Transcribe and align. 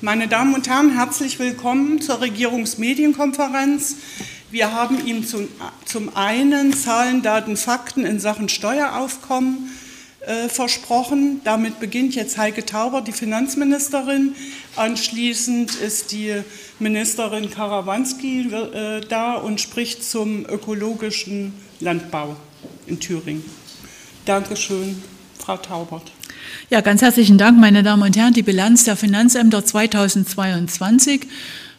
Meine 0.00 0.28
Damen 0.28 0.54
und 0.54 0.68
Herren, 0.68 0.90
herzlich 0.94 1.38
willkommen 1.38 2.00
zur 2.00 2.20
Regierungsmedienkonferenz. 2.20 3.96
Wir 4.50 4.72
haben 4.72 5.06
Ihnen 5.06 5.26
zum, 5.26 5.48
zum 5.84 6.14
einen 6.16 6.72
Zahlen, 6.72 7.22
Daten, 7.22 7.56
Fakten 7.56 8.04
in 8.04 8.20
Sachen 8.20 8.48
Steueraufkommen 8.48 9.70
äh, 10.26 10.48
versprochen. 10.48 11.40
Damit 11.44 11.80
beginnt 11.80 12.14
jetzt 12.14 12.38
Heike 12.38 12.64
Tauber, 12.64 13.02
die 13.02 13.12
Finanzministerin. 13.12 14.34
Anschließend 14.76 15.74
ist 15.74 16.12
die 16.12 16.42
Ministerin 16.78 17.50
Karawanski 17.50 18.48
äh, 18.52 19.00
da 19.08 19.34
und 19.34 19.60
spricht 19.60 20.02
zum 20.02 20.46
ökologischen 20.46 21.52
Landbau 21.80 22.36
in 22.86 23.00
Thüringen. 23.00 23.44
Dankeschön, 24.24 25.02
Frau 25.38 25.58
Taubert. 25.58 26.13
Ja, 26.70 26.80
ganz 26.80 27.02
herzlichen 27.02 27.36
Dank, 27.36 27.60
meine 27.60 27.82
Damen 27.82 28.02
und 28.02 28.16
Herren. 28.16 28.32
Die 28.32 28.42
Bilanz 28.42 28.84
der 28.84 28.96
Finanzämter 28.96 29.66
2022. 29.66 31.26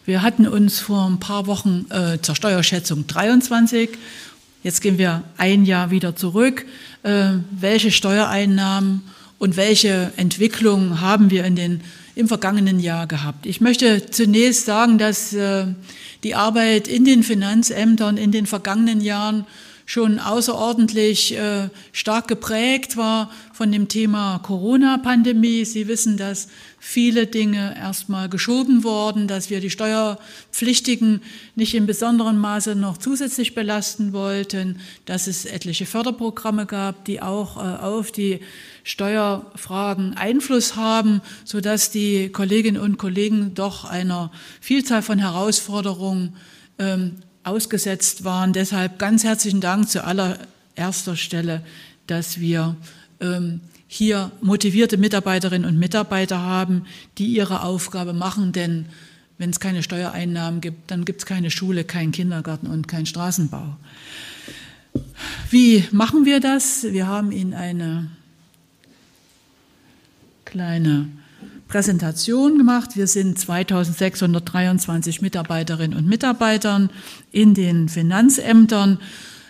Wir 0.06 0.22
hatten 0.22 0.48
uns 0.48 0.80
vor 0.80 1.08
ein 1.10 1.20
paar 1.20 1.48
Wochen 1.48 1.88
äh, 1.90 2.22
zur 2.22 2.36
Steuerschätzung 2.36 3.08
23. 3.08 3.90
Jetzt 4.62 4.82
gehen 4.82 5.00
wir 5.00 5.24
ein 5.38 5.66
Jahr 5.66 5.90
wieder 5.90 6.16
zurück. 6.16 6.68
Äh, 7.02 7.30
welche 7.50 7.90
Steuereinnahmen 7.90 9.02
und 9.40 9.58
welche 9.58 10.14
Entwicklungen 10.18 11.02
haben 11.02 11.32
wir 11.32 11.46
in 11.46 11.56
den, 11.56 11.82
im 12.14 12.28
vergangenen 12.28 12.80
Jahr 12.80 13.08
gehabt? 13.08 13.48
Ich 13.48 13.62
möchte 13.62 14.12
zunächst 14.12 14.66
sagen, 14.66 15.00
dass 15.00 15.34
äh, 15.34 15.66
die 16.24 16.36
Arbeit 16.36 16.88
in 16.88 17.06
den 17.06 17.24
Finanzämtern 17.24 18.18
in 18.18 18.32
den 18.32 18.46
vergangenen 18.46 19.02
Jahren 19.02 19.46
schon 19.86 20.20
außerordentlich 20.20 21.38
äh, 21.38 21.70
stark 21.92 22.28
geprägt 22.28 22.98
war 22.98 23.32
von 23.54 23.72
dem 23.72 23.88
Thema 23.88 24.40
Corona-Pandemie. 24.40 25.64
Sie 25.64 25.88
wissen, 25.88 26.18
dass 26.18 26.48
viele 26.80 27.28
Dinge 27.28 27.76
erstmal 27.78 28.28
geschoben 28.28 28.84
wurden, 28.84 29.28
dass 29.28 29.52
wir 29.52 29.60
die 29.60 29.70
Steuerpflichtigen 29.70 31.22
nicht 31.56 31.76
in 31.76 31.86
besonderem 31.86 32.40
Maße 32.40 32.76
noch 32.76 32.98
zusätzlich 32.98 33.54
belasten 33.54 34.12
wollten, 34.12 34.80
dass 35.06 35.28
es 35.28 35.46
etliche 35.46 35.86
Förderprogramme 35.86 36.66
gab, 36.66 37.06
die 37.06 37.22
auch 37.22 37.58
äh, 37.58 37.78
auf 37.84 38.12
die 38.12 38.40
Steuerfragen 38.84 40.16
Einfluss 40.16 40.76
haben, 40.76 41.22
so 41.44 41.62
dass 41.62 41.92
die 41.92 42.30
Kolleginnen 42.30 42.82
und 42.82 42.98
Kollegen 42.98 43.54
doch 43.54 43.86
einer 43.86 44.32
Vielzahl 44.62 45.04
von 45.04 45.20
Herausforderungen 45.20 46.36
ähm, 46.80 47.18
ausgesetzt 47.46 48.24
waren. 48.24 48.54
Deshalb 48.54 49.00
ganz 49.00 49.24
herzlichen 49.24 49.62
Dank 49.62 49.90
zu 49.90 50.04
allererster 50.04 51.16
Stelle, 51.16 51.62
dass 52.08 52.40
wir 52.40 52.76
ähm, 53.20 53.62
hier 53.88 54.32
motivierte 54.42 54.98
Mitarbeiterinnen 54.98 55.70
und 55.70 55.78
Mitarbeiter 55.80 56.42
haben, 56.42 56.86
die 57.18 57.28
ihre 57.28 57.64
Aufgabe 57.64 58.14
machen, 58.14 58.52
denn 58.52 58.86
wenn 59.38 59.50
es 59.50 59.60
keine 59.60 59.84
Steuereinnahmen 59.84 60.62
gibt, 60.62 60.90
dann 60.92 61.06
gibt 61.06 61.22
es 61.22 61.26
keine 61.26 61.52
Schule, 61.52 61.84
keinen 61.84 62.12
Kindergarten 62.12 62.68
und 62.68 62.88
keinen 62.88 63.06
Straßenbau. 63.06 63.76
Wie 65.50 65.84
machen 65.92 66.26
wir 66.26 66.40
das? 66.40 66.84
Wir 66.84 67.08
haben 67.08 67.32
Ihnen 67.32 67.54
eine 67.54 68.08
kleine 70.46 71.10
Präsentation 71.68 72.58
gemacht. 72.58 72.96
Wir 72.96 73.08
sind 73.08 73.38
2623 73.40 75.22
Mitarbeiterinnen 75.22 75.98
und 75.98 76.08
Mitarbeitern 76.08 76.90
in 77.32 77.54
den 77.54 77.90
Finanzämtern. 77.90 79.00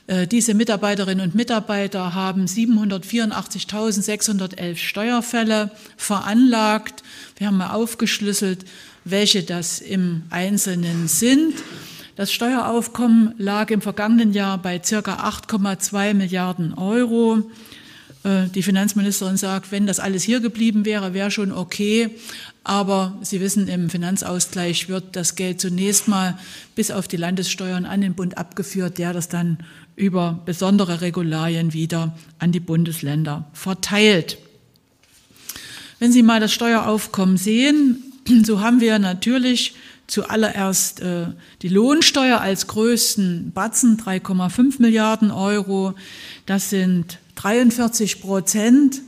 Äh, 0.07 0.27
diese 0.27 0.53
Mitarbeiterinnen 0.53 1.25
und 1.25 1.35
Mitarbeiter 1.35 2.13
haben 2.13 2.45
784.611 2.45 4.77
Steuerfälle 4.77 5.71
veranlagt. 5.97 7.03
Wir 7.37 7.47
haben 7.47 7.57
mal 7.57 7.71
aufgeschlüsselt, 7.71 8.65
welche 9.03 9.43
das 9.43 9.79
im 9.79 10.23
Einzelnen 10.29 11.07
sind. 11.07 11.55
Das 12.15 12.31
Steueraufkommen 12.31 13.33
lag 13.37 13.71
im 13.71 13.81
vergangenen 13.81 14.31
Jahr 14.31 14.57
bei 14.57 14.81
circa 14.81 15.27
8,2 15.27 16.13
Milliarden 16.13 16.73
Euro. 16.73 17.43
Äh, 18.25 18.47
die 18.49 18.63
Finanzministerin 18.63 19.37
sagt, 19.37 19.71
wenn 19.71 19.85
das 19.85 19.99
alles 19.99 20.23
hier 20.23 20.39
geblieben 20.39 20.83
wäre, 20.83 21.13
wäre 21.13 21.31
schon 21.31 21.51
okay. 21.51 22.09
Aber 22.63 23.17
Sie 23.21 23.39
wissen, 23.39 23.67
im 23.67 23.89
Finanzausgleich 23.89 24.89
wird 24.89 25.15
das 25.15 25.35
Geld 25.35 25.61
zunächst 25.61 26.07
mal 26.07 26.37
bis 26.73 26.89
auf 26.89 27.07
die 27.07 27.17
Landessteuern 27.17 27.85
an 27.85 28.01
den 28.01 28.15
Bund 28.15 28.37
abgeführt, 28.37 28.97
der 28.97 29.13
das 29.13 29.29
dann 29.29 29.59
über 29.95 30.41
besondere 30.45 31.01
Regularien 31.01 31.71
wieder 31.73 32.17
an 32.39 32.51
die 32.51 32.59
Bundesländer 32.59 33.45
verteilt. 33.53 34.39
Wenn 35.99 36.11
Sie 36.11 36.23
mal 36.23 36.39
das 36.39 36.51
Steueraufkommen 36.51 37.37
sehen, 37.37 38.03
so 38.43 38.59
haben 38.59 38.81
wir 38.81 38.97
natürlich 38.97 39.75
zuallererst 40.07 40.99
äh, 41.01 41.27
die 41.61 41.69
Lohnsteuer 41.69 42.41
als 42.41 42.67
größten 42.67 43.51
Batzen, 43.53 43.97
3,5 43.97 44.81
Milliarden 44.81 45.31
Euro. 45.31 45.93
Das 46.45 46.69
sind 46.69 47.19
43 47.35 48.21
Prozent 48.21 49.01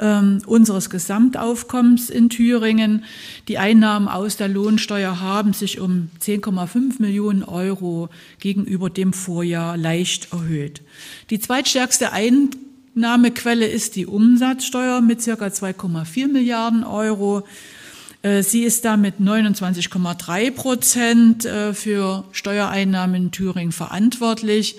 ähm, 0.00 0.40
unseres 0.46 0.90
Gesamtaufkommens 0.90 2.10
in 2.10 2.30
Thüringen. 2.30 3.04
Die 3.48 3.58
Einnahmen 3.58 4.08
aus 4.08 4.36
der 4.36 4.48
Lohnsteuer 4.48 5.20
haben 5.20 5.52
sich 5.52 5.78
um 5.80 6.10
10,5 6.22 7.00
Millionen 7.00 7.44
Euro 7.44 8.08
gegenüber 8.40 8.90
dem 8.90 9.12
Vorjahr 9.12 9.76
leicht 9.76 10.32
erhöht. 10.32 10.82
Die 11.28 11.38
zweitstärkste 11.38 12.12
Einnahmequelle 12.12 13.66
ist 13.66 13.96
die 13.96 14.06
Umsatzsteuer 14.06 15.00
mit 15.00 15.20
circa 15.20 15.46
2,4 15.46 16.28
Milliarden 16.28 16.84
Euro. 16.84 17.42
Äh, 18.22 18.42
sie 18.42 18.62
ist 18.62 18.84
damit 18.84 19.16
29,3 19.20 20.50
Prozent 20.50 21.44
äh, 21.44 21.74
für 21.74 22.24
Steuereinnahmen 22.32 23.24
in 23.24 23.30
Thüringen 23.30 23.72
verantwortlich. 23.72 24.76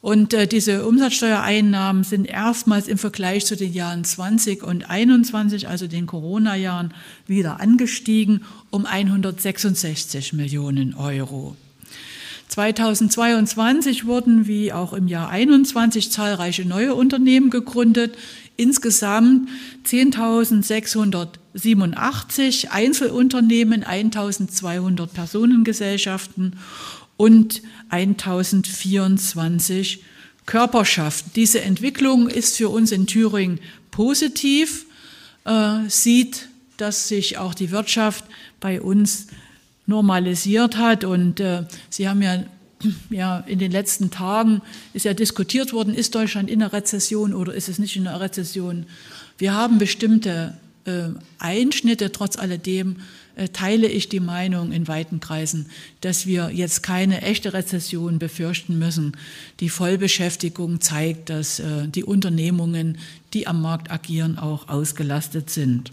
Und 0.00 0.34
äh, 0.34 0.46
diese 0.46 0.86
Umsatzsteuereinnahmen 0.86 2.04
sind 2.04 2.26
erstmals 2.26 2.86
im 2.86 2.98
Vergleich 2.98 3.46
zu 3.46 3.56
den 3.56 3.72
Jahren 3.72 4.04
20 4.04 4.62
und 4.62 4.88
21, 4.88 5.68
also 5.68 5.86
den 5.86 6.06
Corona-Jahren, 6.06 6.94
wieder 7.26 7.60
angestiegen 7.60 8.42
um 8.70 8.86
166 8.86 10.32
Millionen 10.32 10.94
Euro. 10.94 11.56
2022 12.48 14.06
wurden 14.06 14.46
wie 14.46 14.72
auch 14.72 14.92
im 14.92 15.08
Jahr 15.08 15.28
21 15.28 16.12
zahlreiche 16.12 16.64
neue 16.64 16.94
Unternehmen 16.94 17.50
gegründet. 17.50 18.16
Insgesamt 18.56 19.48
10.687 19.84 22.68
Einzelunternehmen, 22.68 23.82
1.200 23.84 25.08
Personengesellschaften 25.08 26.54
und 27.16 27.62
1024 27.88 30.04
Körperschaften. 30.46 31.32
Diese 31.34 31.60
Entwicklung 31.60 32.28
ist 32.28 32.56
für 32.56 32.68
uns 32.68 32.92
in 32.92 33.06
Thüringen 33.06 33.60
positiv, 33.90 34.86
äh, 35.44 35.88
sieht, 35.88 36.48
dass 36.76 37.08
sich 37.08 37.38
auch 37.38 37.54
die 37.54 37.70
Wirtschaft 37.70 38.24
bei 38.60 38.80
uns 38.80 39.26
normalisiert 39.86 40.76
hat. 40.76 41.04
Und 41.04 41.40
äh, 41.40 41.64
Sie 41.90 42.08
haben 42.08 42.22
ja, 42.22 42.44
ja 43.10 43.38
in 43.40 43.58
den 43.58 43.72
letzten 43.72 44.10
Tagen 44.10 44.62
ist 44.92 45.04
ja 45.04 45.14
diskutiert 45.14 45.72
worden, 45.72 45.94
ist 45.94 46.14
Deutschland 46.14 46.50
in 46.50 46.62
einer 46.62 46.72
Rezession 46.72 47.34
oder 47.34 47.54
ist 47.54 47.68
es 47.68 47.78
nicht 47.78 47.96
in 47.96 48.06
einer 48.06 48.20
Rezession? 48.20 48.86
Wir 49.38 49.54
haben 49.54 49.78
bestimmte 49.78 50.56
äh, 50.84 51.08
Einschnitte, 51.38 52.12
trotz 52.12 52.36
alledem 52.36 52.96
teile 53.52 53.86
ich 53.86 54.08
die 54.08 54.20
Meinung 54.20 54.72
in 54.72 54.88
weiten 54.88 55.20
Kreisen, 55.20 55.66
dass 56.00 56.26
wir 56.26 56.50
jetzt 56.50 56.82
keine 56.82 57.22
echte 57.22 57.52
Rezession 57.52 58.18
befürchten 58.18 58.78
müssen. 58.78 59.16
Die 59.60 59.68
Vollbeschäftigung 59.68 60.80
zeigt, 60.80 61.28
dass 61.28 61.60
äh, 61.60 61.86
die 61.86 62.04
Unternehmungen, 62.04 62.98
die 63.34 63.46
am 63.46 63.60
Markt 63.60 63.90
agieren, 63.90 64.38
auch 64.38 64.68
ausgelastet 64.68 65.50
sind. 65.50 65.92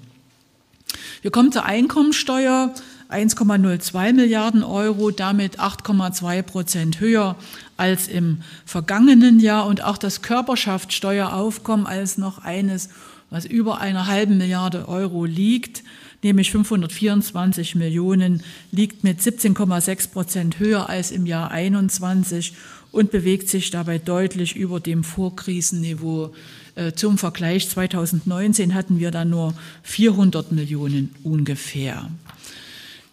Wir 1.21 1.31
kommen 1.31 1.51
zur 1.51 1.65
Einkommensteuer. 1.65 2.73
1,02 3.09 4.13
Milliarden 4.13 4.63
Euro, 4.63 5.11
damit 5.11 5.59
8,2 5.59 6.41
Prozent 6.41 6.99
höher 6.99 7.35
als 7.77 8.07
im 8.07 8.41
vergangenen 8.65 9.39
Jahr 9.39 9.67
und 9.67 9.83
auch 9.83 9.99
das 9.99 10.23
Körperschaftssteueraufkommen 10.23 11.85
als 11.85 12.17
noch 12.17 12.39
eines, 12.39 12.89
was 13.29 13.45
über 13.45 13.79
einer 13.79 14.07
halben 14.07 14.37
Milliarde 14.39 14.87
Euro 14.87 15.25
liegt, 15.25 15.83
nämlich 16.23 16.51
524 16.51 17.75
Millionen, 17.75 18.43
liegt 18.71 19.03
mit 19.03 19.19
17,6 19.19 20.11
Prozent 20.11 20.59
höher 20.59 20.89
als 20.89 21.11
im 21.11 21.25
Jahr 21.25 21.51
21 21.51 22.53
und 22.91 23.11
bewegt 23.11 23.49
sich 23.49 23.71
dabei 23.71 23.97
deutlich 23.97 24.55
über 24.55 24.79
dem 24.79 25.03
Vorkrisenniveau. 25.03 26.33
Äh, 26.75 26.93
zum 26.93 27.17
Vergleich 27.17 27.69
2019 27.69 28.73
hatten 28.73 28.99
wir 28.99 29.11
dann 29.11 29.29
nur 29.29 29.53
400 29.83 30.51
Millionen 30.51 31.13
ungefähr. 31.23 32.09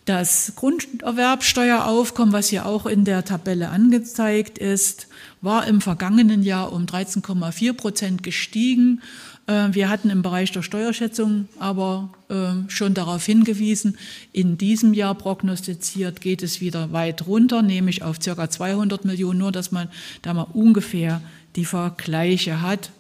Das 0.07 0.55
Grunderwerbsteueraufkommen, 0.57 2.33
was 2.33 2.49
hier 2.49 2.67
auch 2.67 2.87
in 2.87 3.05
der 3.05 3.25
Tabelle 3.25 3.69
angezeigt 3.69 4.59
ist, 4.59 5.07
war 5.41 5.67
im 5.67 5.81
vergangenen 5.81 6.43
Jahr 6.43 6.73
um 6.73 6.87
13,4 6.87 7.73
Prozent 7.75 8.23
gestiegen. 8.23 9.03
Äh, 9.51 9.75
wir 9.75 9.89
hatten 9.89 10.11
im 10.11 10.23
Bereich 10.23 10.53
der 10.53 10.63
Steuerschätzung 10.63 11.49
aber 11.59 12.11
äh, 12.29 12.71
schon 12.71 12.95
darauf 12.95 13.27
hingewiesen, 13.27 13.99
in 14.33 14.57
diesem 14.57 14.95
Jahr 14.95 15.15
prognostiziert 15.15 16.21
geht 16.21 16.43
es 16.43 16.61
wieder 16.61 16.93
weit 16.93 17.27
runter, 17.27 17.63
nämlich 17.63 18.03
auf 18.05 18.21
ca. 18.21 18.49
200 18.49 19.05
Millionen, 19.05 19.41
nur 19.41 19.53
dass 19.53 19.73
man 19.73 19.89
da 20.23 20.33
mal 20.33 20.47
ungefähr 20.53 21.21
die 21.57 21.65
Vergleiche 21.65 22.63
hat. 22.63 22.91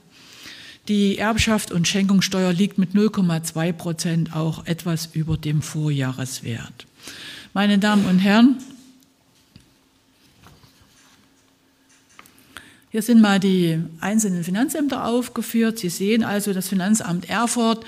Die 0.88 1.18
Erbschaft 1.18 1.70
und 1.70 1.86
Schenkungssteuer 1.86 2.52
liegt 2.52 2.78
mit 2.78 2.94
0,2 2.94 3.72
Prozent 3.72 4.34
auch 4.34 4.66
etwas 4.66 5.10
über 5.12 5.36
dem 5.36 5.62
Vorjahreswert. 5.62 6.86
Meine 7.52 7.78
Damen 7.78 8.06
und 8.06 8.18
Herren, 8.18 8.56
hier 12.92 13.02
sind 13.02 13.20
mal 13.20 13.38
die 13.38 13.80
einzelnen 14.00 14.42
Finanzämter 14.42 15.04
aufgeführt. 15.04 15.78
Sie 15.78 15.90
sehen 15.90 16.24
also, 16.24 16.52
das 16.52 16.68
Finanzamt 16.68 17.30
Erfurt 17.30 17.84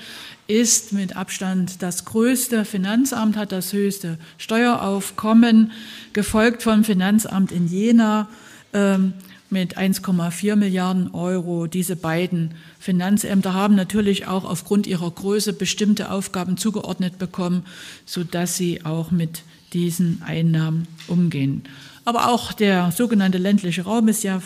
ist 0.47 0.93
mit 0.93 1.17
Abstand 1.17 1.81
das 1.81 2.05
größte 2.05 2.63
Finanzamt, 2.63 3.35
hat 3.35 3.51
das 3.51 3.73
höchste 3.73 4.17
Steueraufkommen, 4.37 5.71
gefolgt 6.13 6.63
vom 6.63 6.85
Finanzamt 6.85 7.51
in 7.51 7.67
Jena 7.67 8.29
ähm, 8.71 9.11
mit 9.49 9.77
1,4 9.77 10.55
Milliarden 10.55 11.13
Euro. 11.13 11.67
Diese 11.67 11.97
beiden 11.97 12.55
Finanzämter 12.79 13.53
haben 13.53 13.75
natürlich 13.75 14.27
auch 14.27 14.45
aufgrund 14.45 14.87
ihrer 14.87 15.11
Größe 15.11 15.51
bestimmte 15.51 16.11
Aufgaben 16.11 16.55
zugeordnet 16.55 17.19
bekommen, 17.19 17.65
sodass 18.05 18.55
sie 18.55 18.85
auch 18.85 19.11
mit 19.11 19.43
diesen 19.73 20.21
Einnahmen 20.25 20.87
umgehen. 21.07 21.63
Aber 22.05 22.29
auch 22.29 22.53
der 22.53 22.91
sogenannte 22.91 23.37
ländliche 23.37 23.83
Raum 23.83 24.07
ist 24.07 24.23
ja 24.23 24.39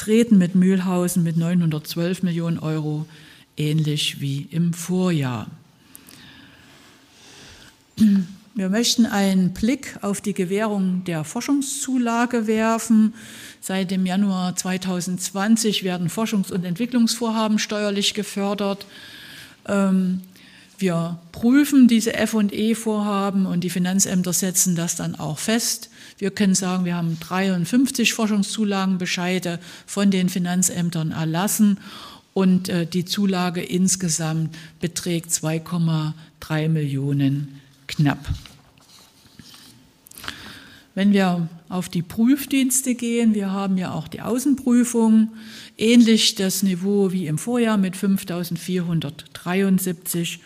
vertreten 0.00 0.38
mit 0.38 0.54
Mühlhausen 0.54 1.22
mit 1.22 1.36
912 1.36 2.22
Millionen 2.22 2.58
Euro, 2.58 3.04
ähnlich 3.58 4.18
wie 4.22 4.48
im 4.50 4.72
Vorjahr. 4.72 5.46
Wir 8.54 8.70
möchten 8.70 9.04
einen 9.04 9.52
Blick 9.52 9.98
auf 10.00 10.22
die 10.22 10.32
Gewährung 10.32 11.04
der 11.04 11.22
Forschungszulage 11.24 12.46
werfen. 12.46 13.12
Seit 13.60 13.90
dem 13.90 14.06
Januar 14.06 14.56
2020 14.56 15.84
werden 15.84 16.08
Forschungs- 16.08 16.50
und 16.50 16.64
Entwicklungsvorhaben 16.64 17.58
steuerlich 17.58 18.14
gefördert. 18.14 18.86
Ähm, 19.68 20.22
wir 20.80 21.18
prüfen 21.32 21.88
diese 21.88 22.12
FE-Vorhaben 22.12 23.46
und 23.46 23.64
die 23.64 23.70
Finanzämter 23.70 24.32
setzen 24.32 24.76
das 24.76 24.94
dann 24.96 25.14
auch 25.14 25.38
fest. 25.38 25.90
Wir 26.18 26.30
können 26.30 26.54
sagen, 26.54 26.86
wir 26.86 26.96
haben 26.96 27.18
53 27.20 28.14
Forschungszulagenbescheide 28.14 29.60
von 29.86 30.10
den 30.10 30.30
Finanzämtern 30.30 31.12
erlassen 31.12 31.78
und 32.32 32.68
äh, 32.68 32.86
die 32.86 33.04
Zulage 33.04 33.62
insgesamt 33.62 34.56
beträgt 34.80 35.30
2,3 35.30 36.68
Millionen 36.68 37.60
knapp. 37.86 38.28
Wenn 40.94 41.12
wir 41.12 41.48
auf 41.68 41.88
die 41.88 42.02
Prüfdienste 42.02 42.94
gehen, 42.94 43.34
wir 43.34 43.50
haben 43.50 43.76
ja 43.78 43.92
auch 43.92 44.06
die 44.08 44.22
Außenprüfung, 44.22 45.32
ähnlich 45.78 46.34
das 46.34 46.62
Niveau 46.62 47.12
wie 47.12 47.26
im 47.26 47.38
Vorjahr 47.38 47.76
mit 47.76 47.96
5473 47.96 50.40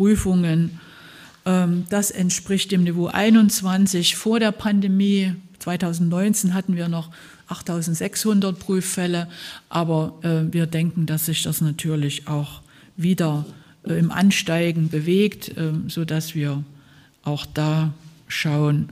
Prüfungen. 0.00 0.80
Ähm, 1.44 1.84
das 1.90 2.10
entspricht 2.10 2.72
dem 2.72 2.84
Niveau 2.84 3.08
21 3.08 4.16
vor 4.16 4.40
der 4.40 4.50
Pandemie. 4.50 5.34
2019 5.58 6.54
hatten 6.54 6.74
wir 6.74 6.88
noch 6.88 7.10
8600 7.48 8.58
Prüffälle, 8.58 9.28
aber 9.68 10.18
äh, 10.22 10.50
wir 10.54 10.64
denken, 10.64 11.04
dass 11.04 11.26
sich 11.26 11.42
das 11.42 11.60
natürlich 11.60 12.28
auch 12.28 12.62
wieder 12.96 13.44
äh, 13.86 13.92
im 13.92 14.10
Ansteigen 14.10 14.88
bewegt, 14.88 15.50
äh, 15.58 15.72
sodass 15.88 16.34
wir 16.34 16.64
auch 17.22 17.44
da 17.44 17.92
schauen, 18.26 18.88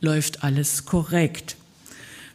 läuft 0.00 0.44
alles 0.44 0.86
korrekt. 0.86 1.56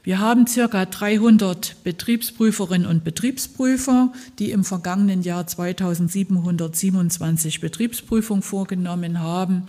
Wir 0.03 0.19
haben 0.19 0.45
circa 0.47 0.85
300 0.85 1.77
Betriebsprüferinnen 1.85 2.85
und 2.85 3.05
Betriebsprüfer, 3.05 4.11
die 4.37 4.51
im 4.51 4.65
vergangenen 4.65 5.21
Jahr 5.21 5.47
2727 5.47 7.61
Betriebsprüfungen 7.61 8.43
vorgenommen 8.43 9.21
haben 9.21 9.67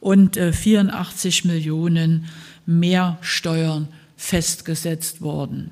und 0.00 0.36
84 0.36 1.44
äh, 1.44 1.48
Millionen 1.48 2.24
mehr 2.66 3.18
Steuern 3.20 3.86
festgesetzt 4.16 5.20
worden. 5.20 5.70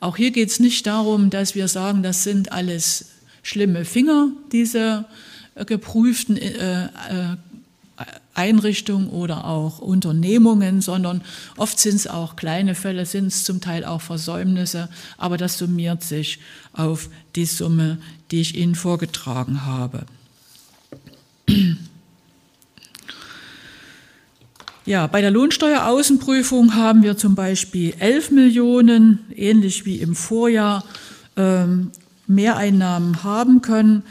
Auch 0.00 0.16
hier 0.16 0.32
geht 0.32 0.50
es 0.50 0.58
nicht 0.58 0.84
darum, 0.88 1.30
dass 1.30 1.54
wir 1.54 1.68
sagen, 1.68 2.02
das 2.02 2.24
sind 2.24 2.50
alles 2.50 3.10
schlimme 3.44 3.84
Finger, 3.84 4.32
diese 4.50 5.04
äh, 5.54 5.64
geprüften 5.64 6.36
äh, 6.36 6.88
Einrichtungen 8.34 9.08
oder 9.08 9.44
auch 9.44 9.78
Unternehmungen, 9.78 10.80
sondern 10.80 11.22
oft 11.56 11.78
sind 11.78 11.94
es 11.94 12.06
auch 12.06 12.34
kleine 12.34 12.74
Fälle, 12.74 13.06
sind 13.06 13.28
es 13.28 13.44
zum 13.44 13.60
Teil 13.60 13.84
auch 13.84 14.00
Versäumnisse, 14.00 14.88
aber 15.16 15.36
das 15.36 15.58
summiert 15.58 16.02
sich 16.02 16.40
auf 16.72 17.08
die 17.36 17.46
Summe, 17.46 17.98
die 18.30 18.40
ich 18.40 18.56
Ihnen 18.56 18.74
vorgetragen 18.74 19.64
habe. 19.64 20.06
Ja, 24.86 25.06
bei 25.06 25.22
der 25.22 25.30
Lohnsteueraußenprüfung 25.30 26.74
haben 26.74 27.02
wir 27.02 27.16
zum 27.16 27.34
Beispiel 27.34 27.94
11 27.98 28.32
Millionen, 28.32 29.20
ähnlich 29.34 29.86
wie 29.86 29.96
im 29.96 30.14
Vorjahr, 30.14 30.84
ähm, 31.36 31.90
Mehreinnahmen 32.26 33.22
haben 33.22 33.62
können. 33.62 34.02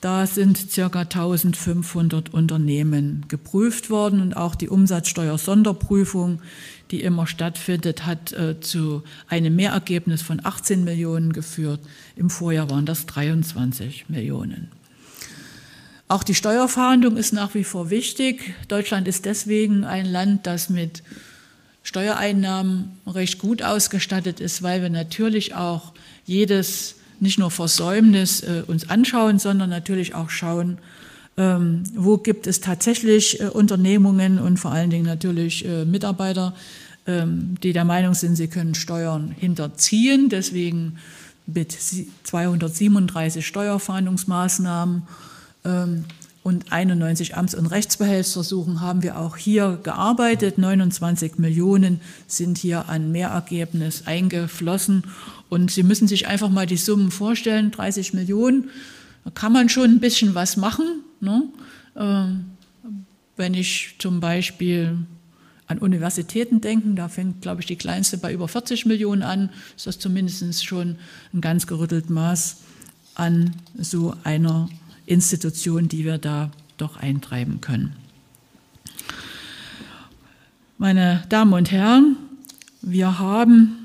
Da 0.00 0.26
sind 0.26 0.68
ca. 0.74 0.86
1500 0.86 2.32
Unternehmen 2.32 3.26
geprüft 3.28 3.90
worden 3.90 4.22
und 4.22 4.34
auch 4.34 4.54
die 4.54 4.70
Umsatzsteuer-Sonderprüfung, 4.70 6.40
die 6.90 7.02
immer 7.02 7.26
stattfindet, 7.26 8.06
hat 8.06 8.32
äh, 8.32 8.58
zu 8.60 9.02
einem 9.28 9.56
Mehrergebnis 9.56 10.22
von 10.22 10.40
18 10.42 10.84
Millionen 10.84 11.34
geführt. 11.34 11.80
Im 12.16 12.30
Vorjahr 12.30 12.70
waren 12.70 12.86
das 12.86 13.04
23 13.06 14.08
Millionen. 14.08 14.70
Auch 16.08 16.24
die 16.24 16.34
Steuerfahndung 16.34 17.18
ist 17.18 17.32
nach 17.32 17.54
wie 17.54 17.62
vor 17.62 17.90
wichtig. 17.90 18.54
Deutschland 18.68 19.06
ist 19.06 19.26
deswegen 19.26 19.84
ein 19.84 20.06
Land, 20.06 20.46
das 20.46 20.70
mit 20.70 21.02
Steuereinnahmen 21.82 22.98
recht 23.06 23.38
gut 23.38 23.62
ausgestattet 23.62 24.40
ist, 24.40 24.62
weil 24.62 24.80
wir 24.80 24.90
natürlich 24.90 25.54
auch 25.54 25.92
jedes 26.24 26.96
nicht 27.20 27.38
nur 27.38 27.50
Versäumnis 27.50 28.42
äh, 28.42 28.62
uns 28.66 28.88
anschauen, 28.88 29.38
sondern 29.38 29.70
natürlich 29.70 30.14
auch 30.14 30.30
schauen, 30.30 30.78
ähm, 31.36 31.84
wo 31.94 32.18
gibt 32.18 32.46
es 32.46 32.60
tatsächlich 32.60 33.40
äh, 33.40 33.44
Unternehmungen 33.44 34.38
und 34.38 34.58
vor 34.58 34.72
allen 34.72 34.90
Dingen 34.90 35.06
natürlich 35.06 35.64
äh, 35.64 35.84
Mitarbeiter, 35.84 36.54
ähm, 37.06 37.56
die 37.62 37.72
der 37.72 37.84
Meinung 37.84 38.14
sind, 38.14 38.36
sie 38.36 38.48
können 38.48 38.74
Steuern 38.74 39.34
hinterziehen. 39.38 40.28
Deswegen 40.28 40.98
mit 41.46 41.76
237 42.24 43.46
Steuerfahndungsmaßnahmen 43.46 45.02
ähm, 45.64 46.04
und 46.42 46.72
91 46.72 47.36
Amts- 47.36 47.54
und 47.54 47.66
Rechtsbehelfsversuchen 47.66 48.80
haben 48.80 49.02
wir 49.02 49.18
auch 49.18 49.36
hier 49.36 49.78
gearbeitet. 49.82 50.58
29 50.58 51.38
Millionen 51.38 52.00
sind 52.26 52.58
hier 52.58 52.88
an 52.88 53.12
Mehrergebnis 53.12 54.06
eingeflossen. 54.06 55.04
Und 55.50 55.70
Sie 55.70 55.82
müssen 55.82 56.08
sich 56.08 56.28
einfach 56.28 56.48
mal 56.48 56.64
die 56.64 56.78
Summen 56.78 57.10
vorstellen, 57.10 57.72
30 57.72 58.14
Millionen, 58.14 58.70
da 59.24 59.30
kann 59.30 59.52
man 59.52 59.68
schon 59.68 59.90
ein 59.90 60.00
bisschen 60.00 60.34
was 60.34 60.56
machen. 60.56 61.02
Ne? 61.20 61.42
Ähm, 61.96 62.44
wenn 63.36 63.52
ich 63.54 63.96
zum 63.98 64.20
Beispiel 64.20 64.96
an 65.66 65.78
Universitäten 65.78 66.60
denke, 66.60 66.88
da 66.94 67.08
fängt, 67.08 67.42
glaube 67.42 67.60
ich, 67.60 67.66
die 67.66 67.76
kleinste 67.76 68.16
bei 68.16 68.32
über 68.32 68.48
40 68.48 68.86
Millionen 68.86 69.22
an, 69.22 69.50
ist 69.76 69.86
das 69.86 69.98
zumindest 69.98 70.64
schon 70.64 70.96
ein 71.34 71.40
ganz 71.40 71.66
gerüttelt 71.66 72.10
Maß 72.10 72.58
an 73.16 73.56
so 73.76 74.14
einer 74.22 74.68
Institution, 75.06 75.88
die 75.88 76.04
wir 76.04 76.18
da 76.18 76.52
doch 76.76 76.96
eintreiben 76.96 77.60
können. 77.60 77.96
Meine 80.78 81.24
Damen 81.28 81.52
und 81.52 81.70
Herren, 81.72 82.16
wir 82.82 83.18
haben 83.18 83.79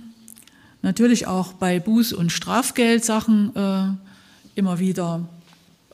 natürlich 0.86 1.26
auch 1.28 1.54
bei 1.54 1.80
Buß- 1.80 2.14
und 2.14 2.32
Strafgeldsachen 2.32 3.56
äh, 3.56 3.88
immer 4.54 4.80
wieder 4.80 5.28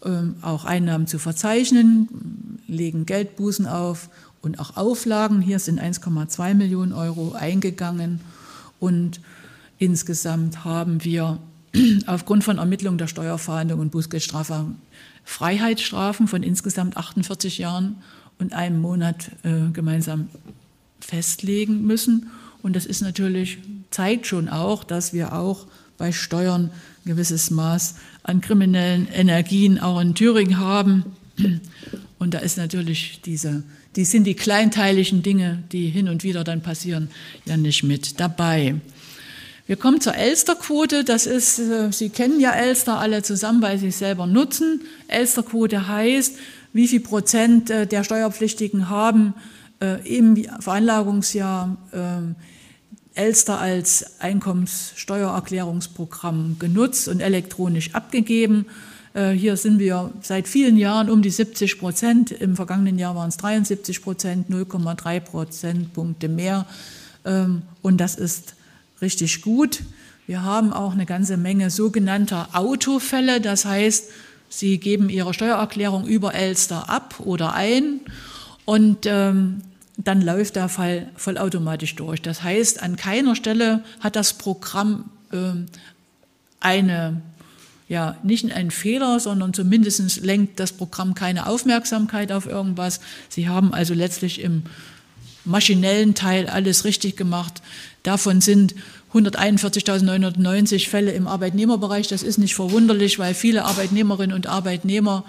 äh, 0.04 0.10
auch 0.42 0.66
Einnahmen 0.66 1.08
zu 1.08 1.18
verzeichnen, 1.18 2.60
legen 2.68 3.06
Geldbußen 3.06 3.66
auf 3.66 4.10
und 4.42 4.60
auch 4.60 4.76
Auflagen. 4.76 5.42
Hier 5.42 5.60
sind 5.60 5.82
1,2 5.82 6.54
Millionen 6.54 6.92
Euro 6.92 7.32
eingegangen 7.32 8.20
und 8.80 9.22
insgesamt 9.80 10.66
haben 10.66 11.04
wir 11.06 11.40
aufgrund 12.06 12.44
von 12.44 12.58
Ermittlung 12.58 12.98
der 12.98 13.08
Steuerfahndung 13.08 13.80
und 13.80 13.92
Bußgeldstrafe 13.92 14.66
Freiheitsstrafen 15.24 16.28
von 16.28 16.44
insgesamt 16.44 16.98
48 16.98 17.60
Jahren 17.60 17.98
und 18.40 18.54
einem 18.54 18.82
Monat 18.82 19.32
äh, 19.44 19.72
gemeinsam 19.72 20.28
festlegen 21.00 21.86
müssen. 21.86 22.32
Und 22.62 22.76
das 22.76 22.86
ist 22.86 23.02
natürlich, 23.02 23.60
zeigt 23.92 24.28
schon 24.28 24.50
auch, 24.50 24.84
dass 24.84 25.14
wir 25.14 25.34
auch 25.34 25.68
bei 25.98 26.12
Steuern 26.12 26.72
ein 27.06 27.10
gewisses 27.10 27.52
Maß 27.52 27.96
an 28.24 28.42
kriminellen 28.42 29.08
Energien 29.08 29.80
auch 29.80 30.00
in 30.00 30.16
Thüringen 30.16 30.58
haben. 30.58 31.06
Und 32.18 32.34
da 32.34 32.40
ist 32.40 32.58
natürlich 32.58 33.22
diese, 33.24 33.64
die 33.96 34.06
sind 34.06 34.26
die 34.26 34.36
kleinteiligen 34.36 35.22
Dinge, 35.22 35.64
die 35.72 35.90
hin 35.90 36.10
und 36.10 36.24
wieder 36.24 36.44
dann 36.44 36.62
passieren, 36.62 37.10
ja 37.46 37.58
nicht 37.58 37.84
mit 37.84 38.20
dabei. 38.20 38.76
Wir 39.68 39.78
kommen 39.78 40.02
zur 40.02 40.16
Elsterquote. 40.16 41.04
Das 41.04 41.26
ist, 41.26 41.60
äh, 41.60 41.92
Sie 41.92 42.10
kennen 42.10 42.40
ja 42.40 42.52
Elster 42.52 43.00
alle 43.00 43.24
zusammen, 43.24 43.62
weil 43.62 43.78
Sie 43.78 43.88
es 43.88 44.00
selber 44.00 44.28
nutzen. 44.28 44.82
Elsterquote 45.08 45.88
heißt, 45.88 46.38
wie 46.74 46.88
viel 46.88 47.00
Prozent 47.00 47.70
äh, 47.70 47.88
der 47.88 48.04
Steuerpflichtigen 48.04 48.90
haben 48.90 49.34
äh, 49.80 50.06
im 50.08 50.46
Veranlagungsjahr 50.60 51.78
ähm, 51.94 52.36
Elster 53.13 53.60
als 53.60 54.20
Einkommenssteuererklärungsprogramm 54.20 56.56
genutzt 56.60 57.08
und 57.08 57.20
elektronisch 57.20 57.94
abgegeben. 57.94 58.65
Hier 59.13 59.58
sind 59.58 59.80
wir 59.80 60.12
seit 60.22 60.48
vielen 60.48 60.77
Jahren 60.77 61.10
um 61.10 61.22
die 61.22 61.32
70 61.32 61.80
Prozent. 61.80 62.32
Im 62.32 62.56
vergangenen 62.56 62.98
Jahr 62.98 63.13
waren 63.13 63.27
es 63.27 63.36
73 63.36 64.01
Prozent, 64.01 64.50
0,3 64.50 65.20
Prozentpunkte 65.20 66.30
mehr. 66.30 66.65
Ähm, 67.25 67.63
und 67.82 67.98
das 67.98 68.15
ist 68.15 68.56
richtig 69.01 69.41
gut. 69.41 69.84
Wir 70.27 70.44
haben 70.44 70.72
auch 70.72 70.94
eine 70.94 71.06
ganze 71.06 71.38
Menge 71.38 71.70
sogenannter 71.70 72.50
Autofälle. 72.53 73.41
Das 73.41 73.65
heißt, 73.65 74.10
Sie 74.50 74.80
geben 74.80 75.10
Ihre 75.10 75.34
Steuererklärung 75.34 76.06
über 76.06 76.36
Elster 76.36 76.89
ab 76.89 77.15
oder 77.20 77.53
ein 77.53 78.01
und 78.65 79.06
ähm, 79.06 79.62
dann 80.03 80.22
läuft 80.22 80.55
der 80.55 80.70
Fall 80.70 81.10
vollautomatisch 81.15 81.96
durch. 81.96 82.22
Das 82.22 82.43
heißt, 82.43 82.81
an 82.81 82.96
keiner 82.96 83.36
Stelle 83.36 83.84
hat 84.00 84.15
das 84.15 84.34
Programm 84.34 85.10
ähm, 85.31 85.67
eine, 86.60 87.22
ja, 87.88 88.17
nicht 88.24 88.51
einen 88.51 88.72
Fehler, 88.72 89.20
sondern 89.20 89.53
zumindest 89.53 90.22
lenkt 90.22 90.60
das 90.60 90.72
Programm 90.72 91.13
keine 91.13 91.48
Aufmerksamkeit 91.48 92.31
auf 92.31 92.46
irgendwas. 92.46 93.00
Sie 93.29 93.50
haben 93.50 93.74
also 93.74 93.93
letztlich 93.93 94.41
im 94.41 94.63
maschinellen 95.43 96.13
Teil 96.13 96.48
alles 96.48 96.86
richtig 96.86 97.17
gemacht. 97.17 97.62
Davon 98.03 98.41
sind 98.41 98.75
141.990 99.13 100.88
Fälle 100.88 101.12
im 101.12 101.27
Arbeitnehmerbereich. 101.27 102.08
Das 102.08 102.24
ist 102.24 102.38
nicht 102.38 102.55
verwunderlich, 102.55 103.20
weil 103.20 103.34
viele 103.34 103.65
Arbeitnehmerinnen 103.65 104.36
und 104.36 104.48
Arbeitnehmer 104.48 105.25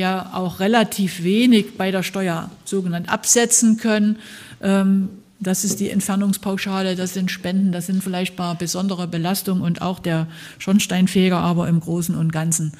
ja 0.00 0.32
auch 0.34 0.58
relativ 0.58 1.22
wenig 1.22 1.76
bei 1.76 1.90
der 1.90 2.02
Steuer 2.02 2.50
sogenannt 2.64 3.08
absetzen 3.08 3.76
können. 3.76 4.16
Ähm, 4.60 5.10
das 5.38 5.64
ist 5.64 5.80
die 5.80 5.88
Entfernungspauschale, 5.88 6.96
das 6.96 7.14
sind 7.14 7.30
Spenden, 7.30 7.72
das 7.72 7.86
sind 7.86 8.04
vielleicht 8.04 8.36
mal 8.36 8.54
besondere 8.54 9.08
Belastungen 9.08 9.62
und 9.62 9.80
auch 9.80 9.98
der 9.98 10.26
Schornsteinfeger, 10.58 11.38
aber 11.38 11.66
im 11.68 11.80
Großen 11.80 12.14
und 12.14 12.30
Ganzen 12.30 12.72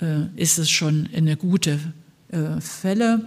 äh, 0.00 0.24
ist 0.34 0.58
es 0.58 0.68
schon 0.68 1.08
eine 1.14 1.36
gute 1.36 1.78
äh, 2.30 2.60
Fälle. 2.60 3.24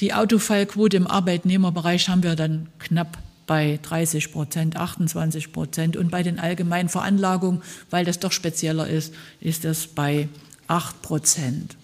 Die 0.00 0.14
Autofallquote 0.14 0.96
im 0.96 1.06
Arbeitnehmerbereich 1.06 2.08
haben 2.08 2.22
wir 2.22 2.34
dann 2.34 2.68
knapp 2.78 3.18
bei 3.46 3.78
30 3.82 4.32
Prozent, 4.32 4.76
28 4.76 5.52
Prozent 5.52 5.96
und 5.98 6.10
bei 6.10 6.22
den 6.22 6.38
allgemeinen 6.38 6.88
Veranlagungen, 6.88 7.60
weil 7.90 8.04
das 8.06 8.18
doch 8.18 8.32
spezieller 8.32 8.88
ist, 8.88 9.12
ist 9.40 9.64
das 9.64 9.86
bei 9.88 10.28
8 10.68 11.02
Prozent. 11.02 11.76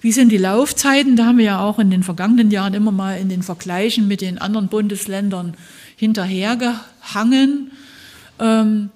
Wie 0.00 0.12
sind 0.12 0.30
die 0.30 0.38
Laufzeiten? 0.38 1.14
Da 1.16 1.26
haben 1.26 1.38
wir 1.38 1.44
ja 1.44 1.60
auch 1.60 1.78
in 1.78 1.90
den 1.90 2.02
vergangenen 2.02 2.50
Jahren 2.50 2.72
immer 2.72 2.92
mal 2.92 3.18
in 3.18 3.28
den 3.28 3.42
Vergleichen 3.42 4.08
mit 4.08 4.22
den 4.22 4.38
anderen 4.38 4.68
Bundesländern 4.68 5.54
hinterhergehangen. 5.96 7.70
Ähm, 8.38 8.88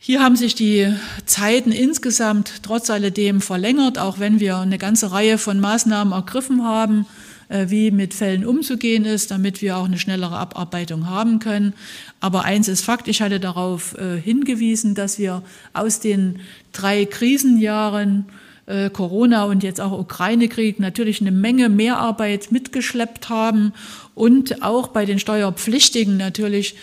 hier 0.00 0.20
haben 0.20 0.34
sich 0.34 0.56
die 0.56 0.92
Zeiten 1.24 1.70
insgesamt 1.70 2.62
trotz 2.62 2.90
alledem 2.90 3.40
verlängert, 3.40 3.98
auch 3.98 4.18
wenn 4.18 4.40
wir 4.40 4.58
eine 4.58 4.78
ganze 4.78 5.12
Reihe 5.12 5.38
von 5.38 5.60
Maßnahmen 5.60 6.12
ergriffen 6.12 6.64
haben, 6.64 7.06
äh, 7.48 7.66
wie 7.68 7.92
mit 7.92 8.14
Fällen 8.14 8.44
umzugehen 8.44 9.04
ist, 9.04 9.30
damit 9.30 9.62
wir 9.62 9.76
auch 9.76 9.84
eine 9.84 9.98
schnellere 9.98 10.36
Abarbeitung 10.36 11.08
haben 11.08 11.38
können. 11.38 11.72
Aber 12.18 12.44
eins 12.44 12.66
ist 12.66 12.84
Fakt, 12.84 13.06
ich 13.06 13.22
hatte 13.22 13.38
darauf 13.38 13.96
äh, 13.96 14.20
hingewiesen, 14.20 14.96
dass 14.96 15.20
wir 15.20 15.42
aus 15.72 16.00
den 16.00 16.40
drei 16.72 17.04
Krisenjahren 17.04 18.26
äh, 18.66 18.90
Corona 18.90 19.44
und 19.44 19.62
jetzt 19.62 19.80
auch 19.80 19.98
Ukraine-Krieg 19.98 20.80
natürlich 20.80 21.20
eine 21.20 21.32
Menge 21.32 21.68
Mehrarbeit 21.68 22.52
mitgeschleppt 22.52 23.28
haben 23.28 23.72
und 24.14 24.62
auch 24.62 24.88
bei 24.88 25.04
den 25.04 25.18
Steuerpflichtigen 25.18 26.16
natürlich 26.16 26.74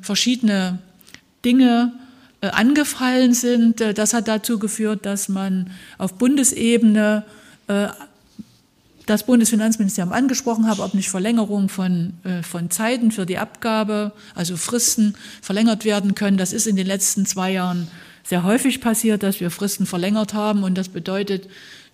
verschiedene 0.00 0.78
Dinge 1.44 1.92
äh, 2.42 2.48
angefallen 2.48 3.34
sind. 3.34 3.82
Äh, 3.82 3.92
das 3.92 4.14
hat 4.14 4.26
dazu 4.26 4.58
geführt, 4.58 5.04
dass 5.04 5.28
man 5.28 5.70
auf 5.98 6.14
Bundesebene 6.14 7.24
äh, 7.66 7.88
das 9.04 9.24
Bundesfinanzministerium 9.24 10.12
angesprochen 10.12 10.66
habe, 10.66 10.82
ob 10.82 10.94
nicht 10.94 11.10
Verlängerung 11.10 11.68
von, 11.68 12.12
von 12.42 12.70
Zeiten 12.70 13.10
für 13.10 13.26
die 13.26 13.38
Abgabe, 13.38 14.12
also 14.36 14.56
Fristen 14.56 15.16
verlängert 15.42 15.84
werden 15.84 16.14
können. 16.14 16.36
Das 16.36 16.52
ist 16.52 16.68
in 16.68 16.76
den 16.76 16.86
letzten 16.86 17.26
zwei 17.26 17.50
Jahren 17.50 17.88
sehr 18.30 18.44
häufig 18.44 18.80
passiert, 18.80 19.24
dass 19.24 19.40
wir 19.40 19.50
Fristen 19.50 19.86
verlängert 19.86 20.34
haben 20.34 20.62
und 20.62 20.78
das 20.78 20.88
bedeutet, 20.88 21.48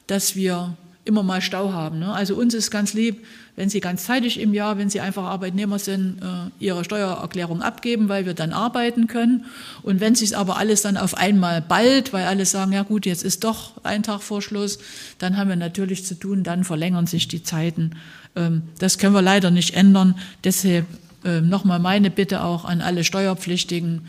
dass 0.06 0.36
wir 0.36 0.76
immer 1.06 1.22
mal 1.22 1.40
Stau 1.40 1.72
haben. 1.72 1.98
Ne? 1.98 2.12
Also 2.12 2.34
uns 2.34 2.52
ist 2.52 2.70
ganz 2.70 2.92
lieb, 2.92 3.24
wenn 3.54 3.70
Sie 3.70 3.80
ganz 3.80 4.04
zeitig 4.04 4.38
im 4.38 4.52
Jahr, 4.52 4.76
wenn 4.76 4.90
Sie 4.90 5.00
einfach 5.00 5.22
Arbeitnehmer 5.22 5.78
sind, 5.78 6.20
äh, 6.20 6.50
Ihre 6.62 6.84
Steuererklärung 6.84 7.62
abgeben, 7.62 8.10
weil 8.10 8.26
wir 8.26 8.34
dann 8.34 8.52
arbeiten 8.52 9.06
können. 9.06 9.46
Und 9.82 10.00
wenn 10.00 10.14
sich 10.14 10.36
aber 10.36 10.58
alles 10.58 10.82
dann 10.82 10.98
auf 10.98 11.16
einmal 11.16 11.62
bald, 11.62 12.12
weil 12.12 12.26
alle 12.26 12.44
sagen, 12.44 12.72
ja 12.72 12.82
gut, 12.82 13.06
jetzt 13.06 13.24
ist 13.24 13.42
doch 13.42 13.82
ein 13.82 14.02
Tag 14.02 14.20
vor 14.20 14.42
Schluss, 14.42 14.78
dann 15.18 15.38
haben 15.38 15.48
wir 15.48 15.56
natürlich 15.56 16.04
zu 16.04 16.16
tun, 16.16 16.42
dann 16.42 16.64
verlängern 16.64 17.06
sich 17.06 17.28
die 17.28 17.44
Zeiten. 17.44 17.92
Ähm, 18.34 18.60
das 18.78 18.98
können 18.98 19.14
wir 19.14 19.22
leider 19.22 19.50
nicht 19.50 19.74
ändern. 19.74 20.18
Deshalb 20.44 20.84
ähm, 21.24 21.48
nochmal 21.48 21.78
meine 21.78 22.10
Bitte 22.10 22.42
auch 22.42 22.66
an 22.66 22.82
alle 22.82 23.04
Steuerpflichtigen, 23.04 24.08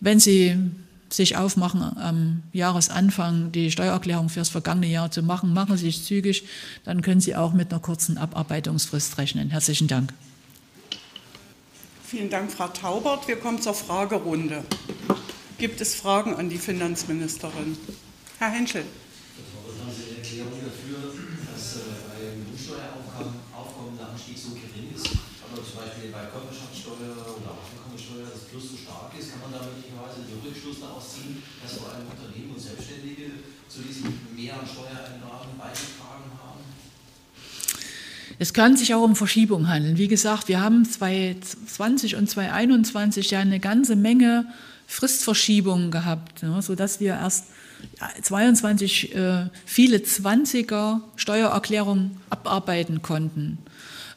wenn 0.00 0.18
Sie 0.18 0.58
sich 1.16 1.36
aufmachen, 1.36 1.82
am 1.98 2.42
Jahresanfang 2.52 3.52
die 3.52 3.70
Steuererklärung 3.70 4.28
fürs 4.28 4.48
vergangene 4.48 4.88
Jahr 4.88 5.10
zu 5.10 5.22
machen. 5.22 5.52
Machen 5.52 5.76
Sie 5.76 5.88
es 5.88 6.04
zügig, 6.04 6.44
dann 6.84 7.02
können 7.02 7.20
Sie 7.20 7.36
auch 7.36 7.52
mit 7.52 7.70
einer 7.72 7.80
kurzen 7.80 8.18
Abarbeitungsfrist 8.18 9.18
rechnen. 9.18 9.50
Herzlichen 9.50 9.88
Dank. 9.88 10.12
Vielen 12.06 12.30
Dank, 12.30 12.52
Frau 12.52 12.68
Taubert. 12.68 13.26
Wir 13.26 13.36
kommen 13.36 13.60
zur 13.60 13.74
Fragerunde. 13.74 14.62
Gibt 15.58 15.80
es 15.80 15.94
Fragen 15.94 16.34
an 16.34 16.50
die 16.50 16.58
Finanzministerin? 16.58 17.78
Herr 18.38 18.50
Henschel. 18.50 18.84
Haben 18.84 19.90
Sie 19.90 20.14
eine 20.14 20.18
Erklärung 20.22 20.58
dafür, 20.62 21.14
dass 21.50 21.76
äh, 21.76 22.06
bei 22.06 22.38
Grundsteueraufkommen 22.44 23.98
der 23.98 24.14
Anstieg 24.14 24.38
so 24.38 24.54
gering 24.54 24.94
ist, 24.94 25.10
aber 25.42 25.62
zum 25.62 25.74
Beispiel 25.78 26.10
bei 26.10 26.26
Körperschaftssteuer 26.30 27.18
oder 27.38 27.54
Einkommensteuer 27.56 28.30
das 28.30 28.46
Plus 28.50 28.74
so 28.74 28.76
stark 28.76 29.14
ist? 29.14 29.34
Kann 29.34 29.46
man 29.46 29.54
da 29.54 29.66
möglicherweise 29.66 30.26
den 30.26 30.42
Rückschluss 30.42 30.82
daraus 30.82 31.18
ziehen, 31.18 31.42
dass 31.62 31.78
vor 31.78 31.94
allem 31.94 32.10
Unternehmen 32.10 32.54
und 32.54 32.62
Selbstständige 32.62 33.42
zu 33.74 33.82
diesem 33.82 34.04
Mehr 34.36 34.54
an 34.54 34.66
Steuereinnahmen 34.66 35.58
beigetragen 35.58 36.30
haben? 36.42 36.60
Es 38.38 38.52
kann 38.52 38.76
sich 38.76 38.94
auch 38.94 39.02
um 39.02 39.16
Verschiebung 39.16 39.68
handeln. 39.68 39.98
Wie 39.98 40.06
gesagt, 40.06 40.48
wir 40.48 40.60
haben 40.60 40.84
2020 40.84 42.14
und 42.16 42.30
2021 42.30 43.30
ja 43.30 43.40
eine 43.40 43.58
ganze 43.58 43.96
Menge 43.96 44.46
Fristverschiebungen 44.86 45.90
gehabt, 45.90 46.42
ne, 46.42 46.62
sodass 46.62 47.00
wir 47.00 47.14
erst 47.14 47.46
22 48.22 49.14
äh, 49.14 49.46
viele 49.66 49.98
20er 49.98 51.00
Steuererklärungen 51.16 52.18
abarbeiten 52.30 53.02
konnten. 53.02 53.58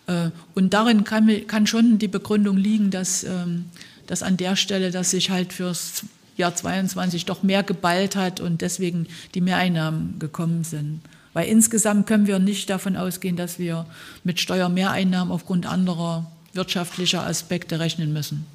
Äh, 0.06 0.30
und 0.54 0.74
darin 0.74 1.04
kann, 1.04 1.48
kann, 1.48 1.66
schon 1.66 1.98
die 1.98 2.08
Begründung 2.08 2.58
liegen, 2.58 2.92
dass, 2.92 3.24
ähm, 3.24 3.66
dass 4.06 4.24
an 4.24 4.38
der 4.38 4.56
Stelle, 4.56 4.92
dass 4.92 5.12
sich 5.12 5.32
halt 5.32 5.52
fürs 5.52 6.04
Jahr 6.38 6.56
22 6.56 7.26
doch 7.26 7.44
mehr 7.44 7.64
geballt 7.64 8.16
hat 8.16 8.40
und 8.40 8.62
deswegen 8.62 9.08
die 9.34 9.42
Mehreinnahmen 9.42 10.20
gekommen 10.20 10.64
sind. 10.64 11.02
Weil 11.34 11.50
insgesamt 11.50 12.08
können 12.08 12.28
wir 12.28 12.40
nicht 12.40 12.70
davon 12.70 12.96
ausgehen, 12.96 13.36
dass 13.36 13.60
wir 13.60 13.86
mit 14.24 14.40
Steuermehreinnahmen 14.40 15.32
aufgrund 15.32 15.66
anderer 15.66 16.32
wirtschaftlicher 16.54 17.26
Aspekte 17.26 17.80
rechnen 17.80 18.12
müssen. 18.14 18.46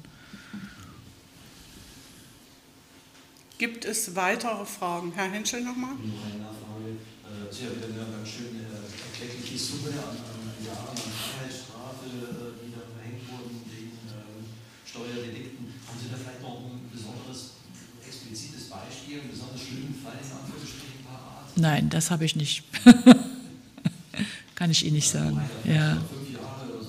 Gibt 3.57 3.85
es 3.85 4.15
weitere 4.15 4.65
Fragen? 4.65 5.13
Herr 5.15 5.31
Henschel 5.31 5.63
nochmal? 5.63 5.95
Noch 5.95 6.25
eine 6.27 6.43
Nachfrage. 6.43 6.99
Äh, 7.23 7.47
Sie 7.47 7.63
haben 7.63 7.79
wieder 7.79 8.03
eine 8.03 8.19
ganz 8.19 8.27
schöne 8.27 8.67
erkleckliche 8.67 9.55
Summe 9.55 9.95
an, 10.03 10.19
an 10.19 10.43
Jahren 10.59 10.91
an 10.91 10.99
Freiheitsstrafe, 10.99 12.11
äh, 12.11 12.59
die 12.59 12.75
da 12.75 12.83
verhängt 12.83 13.23
wurden 13.31 13.63
wegen 13.71 13.95
ähm, 14.11 14.43
Steuerdelikten. 14.83 15.79
Haben 15.87 15.95
Sie 15.95 16.11
da 16.11 16.19
vielleicht 16.19 16.43
noch 16.43 16.59
ein 16.67 16.91
besonderes, 16.91 17.63
explizites 18.03 18.67
Beispiel, 18.67 19.23
einen 19.23 19.31
besonders 19.31 19.63
schlimmen 19.63 19.95
Fall 19.95 20.19
in 20.19 20.27
Anführungsstrichen 20.27 21.07
parat? 21.07 21.42
Nein, 21.55 21.89
das 21.89 22.11
habe 22.11 22.25
ich 22.25 22.35
nicht. 22.35 22.63
kann 24.55 24.71
ich 24.71 24.85
Ihnen 24.85 24.95
nicht 24.95 25.09
sagen. 25.09 25.41
Ja. 25.65 25.97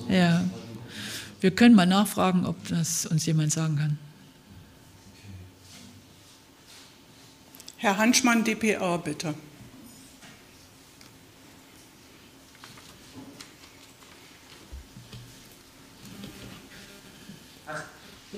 ja. 0.09 0.43
Wir 1.41 1.51
können 1.51 1.75
mal 1.75 1.85
nachfragen, 1.85 2.45
ob 2.45 2.55
das 2.67 3.05
uns 3.05 3.25
jemand 3.25 3.51
sagen 3.51 3.75
kann. 3.77 3.99
Herr 7.77 7.97
Hanschmann, 7.97 8.43
dpa, 8.43 8.97
bitte. 8.97 9.35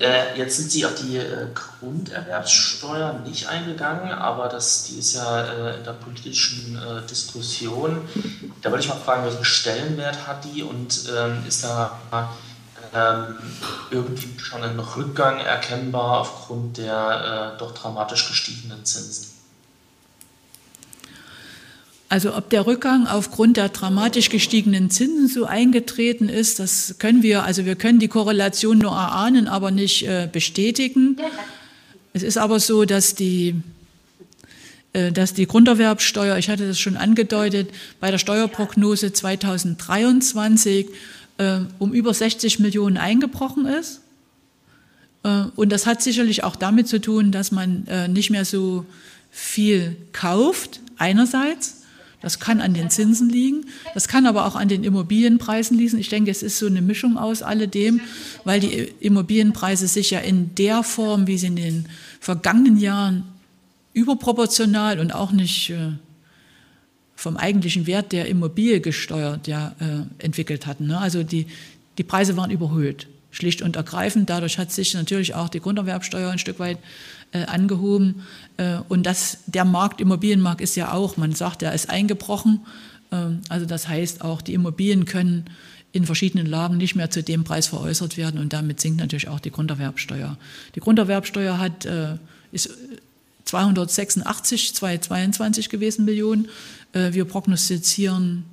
Äh, 0.00 0.38
jetzt 0.38 0.56
sind 0.56 0.70
Sie 0.70 0.84
auf 0.86 0.94
die 0.94 1.16
äh, 1.16 1.46
Grunderwerbssteuer 1.54 3.20
nicht 3.24 3.48
eingegangen, 3.48 4.12
aber 4.12 4.48
das, 4.48 4.84
die 4.84 4.98
ist 4.98 5.14
ja 5.14 5.42
äh, 5.42 5.78
in 5.78 5.84
der 5.84 5.92
politischen 5.92 6.76
äh, 6.76 7.06
Diskussion. 7.06 8.08
Da 8.62 8.70
wollte 8.70 8.84
ich 8.84 8.90
mal 8.90 8.96
fragen, 8.96 9.24
welchen 9.24 9.44
Stellenwert 9.44 10.26
hat 10.26 10.44
die 10.44 10.62
und 10.62 11.04
ähm, 11.16 11.42
ist 11.46 11.64
da 11.64 11.98
ähm, 12.94 13.36
irgendwie 13.90 14.38
schon 14.38 14.62
ein 14.62 14.78
Rückgang 14.78 15.40
erkennbar 15.40 16.20
aufgrund 16.20 16.78
der 16.78 17.54
äh, 17.54 17.58
doch 17.58 17.72
dramatisch 17.74 18.28
gestiegenen 18.28 18.84
Zinsen? 18.84 19.37
Also 22.10 22.34
ob 22.34 22.48
der 22.48 22.66
Rückgang 22.66 23.06
aufgrund 23.06 23.58
der 23.58 23.68
dramatisch 23.68 24.30
gestiegenen 24.30 24.88
Zinsen 24.90 25.28
so 25.28 25.44
eingetreten 25.44 26.30
ist, 26.30 26.58
das 26.58 26.96
können 26.98 27.22
wir, 27.22 27.44
also 27.44 27.66
wir 27.66 27.76
können 27.76 27.98
die 27.98 28.08
Korrelation 28.08 28.78
nur 28.78 28.92
erahnen, 28.92 29.46
aber 29.46 29.70
nicht 29.70 30.06
äh, 30.06 30.26
bestätigen. 30.30 31.18
Es 32.14 32.22
ist 32.22 32.38
aber 32.38 32.60
so, 32.60 32.86
dass 32.86 33.14
die, 33.14 33.56
äh, 34.94 35.12
dass 35.12 35.34
die 35.34 35.46
Grunderwerbsteuer, 35.46 36.38
ich 36.38 36.48
hatte 36.48 36.66
das 36.66 36.80
schon 36.80 36.96
angedeutet, 36.96 37.70
bei 38.00 38.10
der 38.10 38.18
Steuerprognose 38.18 39.12
2023 39.12 40.86
äh, 41.36 41.58
um 41.78 41.92
über 41.92 42.14
60 42.14 42.58
Millionen 42.58 42.96
eingebrochen 42.96 43.66
ist. 43.66 44.00
Äh, 45.24 45.44
und 45.56 45.70
das 45.70 45.84
hat 45.84 46.02
sicherlich 46.02 46.42
auch 46.42 46.56
damit 46.56 46.88
zu 46.88 47.02
tun, 47.02 47.32
dass 47.32 47.52
man 47.52 47.86
äh, 47.86 48.08
nicht 48.08 48.30
mehr 48.30 48.46
so 48.46 48.86
viel 49.30 49.94
kauft, 50.12 50.80
einerseits 50.96 51.77
das 52.20 52.40
kann 52.40 52.60
an 52.60 52.74
den 52.74 52.90
Zinsen 52.90 53.28
liegen, 53.28 53.66
das 53.94 54.08
kann 54.08 54.26
aber 54.26 54.46
auch 54.46 54.56
an 54.56 54.68
den 54.68 54.82
Immobilienpreisen 54.82 55.78
liegen. 55.78 55.98
Ich 55.98 56.08
denke, 56.08 56.30
es 56.30 56.42
ist 56.42 56.58
so 56.58 56.66
eine 56.66 56.82
Mischung 56.82 57.16
aus 57.16 57.42
alledem, 57.42 58.00
weil 58.44 58.60
die 58.60 58.92
Immobilienpreise 59.00 59.86
sich 59.86 60.10
ja 60.10 60.18
in 60.18 60.54
der 60.56 60.82
Form, 60.82 61.26
wie 61.26 61.38
sie 61.38 61.46
in 61.46 61.56
den 61.56 61.86
vergangenen 62.20 62.76
Jahren 62.76 63.24
überproportional 63.92 64.98
und 64.98 65.14
auch 65.14 65.32
nicht 65.32 65.70
äh, 65.70 65.92
vom 67.14 67.36
eigentlichen 67.36 67.86
Wert 67.86 68.12
der 68.12 68.26
Immobilie 68.26 68.80
gesteuert 68.80 69.48
ja, 69.48 69.74
äh, 69.80 70.24
entwickelt 70.24 70.66
hatten. 70.66 70.86
Ne? 70.86 70.98
Also 70.98 71.22
die, 71.22 71.46
die 71.98 72.04
Preise 72.04 72.36
waren 72.36 72.50
überhöht, 72.50 73.08
schlicht 73.30 73.62
und 73.62 73.76
ergreifend. 73.76 74.30
Dadurch 74.30 74.58
hat 74.58 74.72
sich 74.72 74.94
natürlich 74.94 75.34
auch 75.34 75.48
die 75.48 75.60
Grunderwerbsteuer 75.60 76.30
ein 76.30 76.38
Stück 76.38 76.58
weit 76.58 76.78
äh, 77.32 77.44
angehoben. 77.44 78.22
Äh, 78.56 78.78
und 78.88 79.04
das, 79.04 79.38
der 79.46 79.64
Markt, 79.64 80.00
Immobilienmarkt 80.00 80.60
ist 80.60 80.76
ja 80.76 80.92
auch, 80.92 81.16
man 81.16 81.34
sagt, 81.34 81.62
er 81.62 81.74
ist 81.74 81.90
eingebrochen. 81.90 82.60
Ähm, 83.12 83.40
also 83.48 83.66
das 83.66 83.88
heißt 83.88 84.22
auch, 84.22 84.40
die 84.40 84.54
Immobilien 84.54 85.04
können 85.04 85.44
in 85.92 86.06
verschiedenen 86.06 86.46
Lagen 86.46 86.76
nicht 86.76 86.94
mehr 86.94 87.10
zu 87.10 87.22
dem 87.22 87.44
Preis 87.44 87.66
veräußert 87.66 88.16
werden 88.16 88.40
und 88.40 88.52
damit 88.52 88.80
sinkt 88.80 89.00
natürlich 89.00 89.28
auch 89.28 89.40
die 89.40 89.50
Grunderwerbsteuer. 89.50 90.36
Die 90.74 90.80
Grunderwerbsteuer 90.80 91.58
hat, 91.58 91.86
äh, 91.86 92.16
ist 92.52 92.70
286, 93.44 94.74
222 94.74 95.70
gewesen 95.70 96.04
Millionen. 96.04 96.48
Wir 96.92 97.24
prognostizieren 97.24 98.44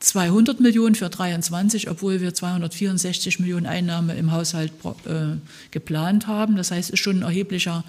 200 0.00 0.60
Millionen 0.60 0.94
für 0.94 1.08
23, 1.08 1.90
obwohl 1.90 2.20
wir 2.20 2.32
264 2.32 3.40
Millionen 3.40 3.66
Einnahme 3.66 4.14
im 4.14 4.32
Haushalt 4.32 4.72
äh, 5.06 5.36
geplant 5.70 6.26
haben. 6.26 6.56
Das 6.56 6.70
heißt, 6.70 6.88
es 6.88 6.94
ist 6.94 7.00
schon 7.00 7.18
ein 7.18 7.22
erheblicher 7.22 7.84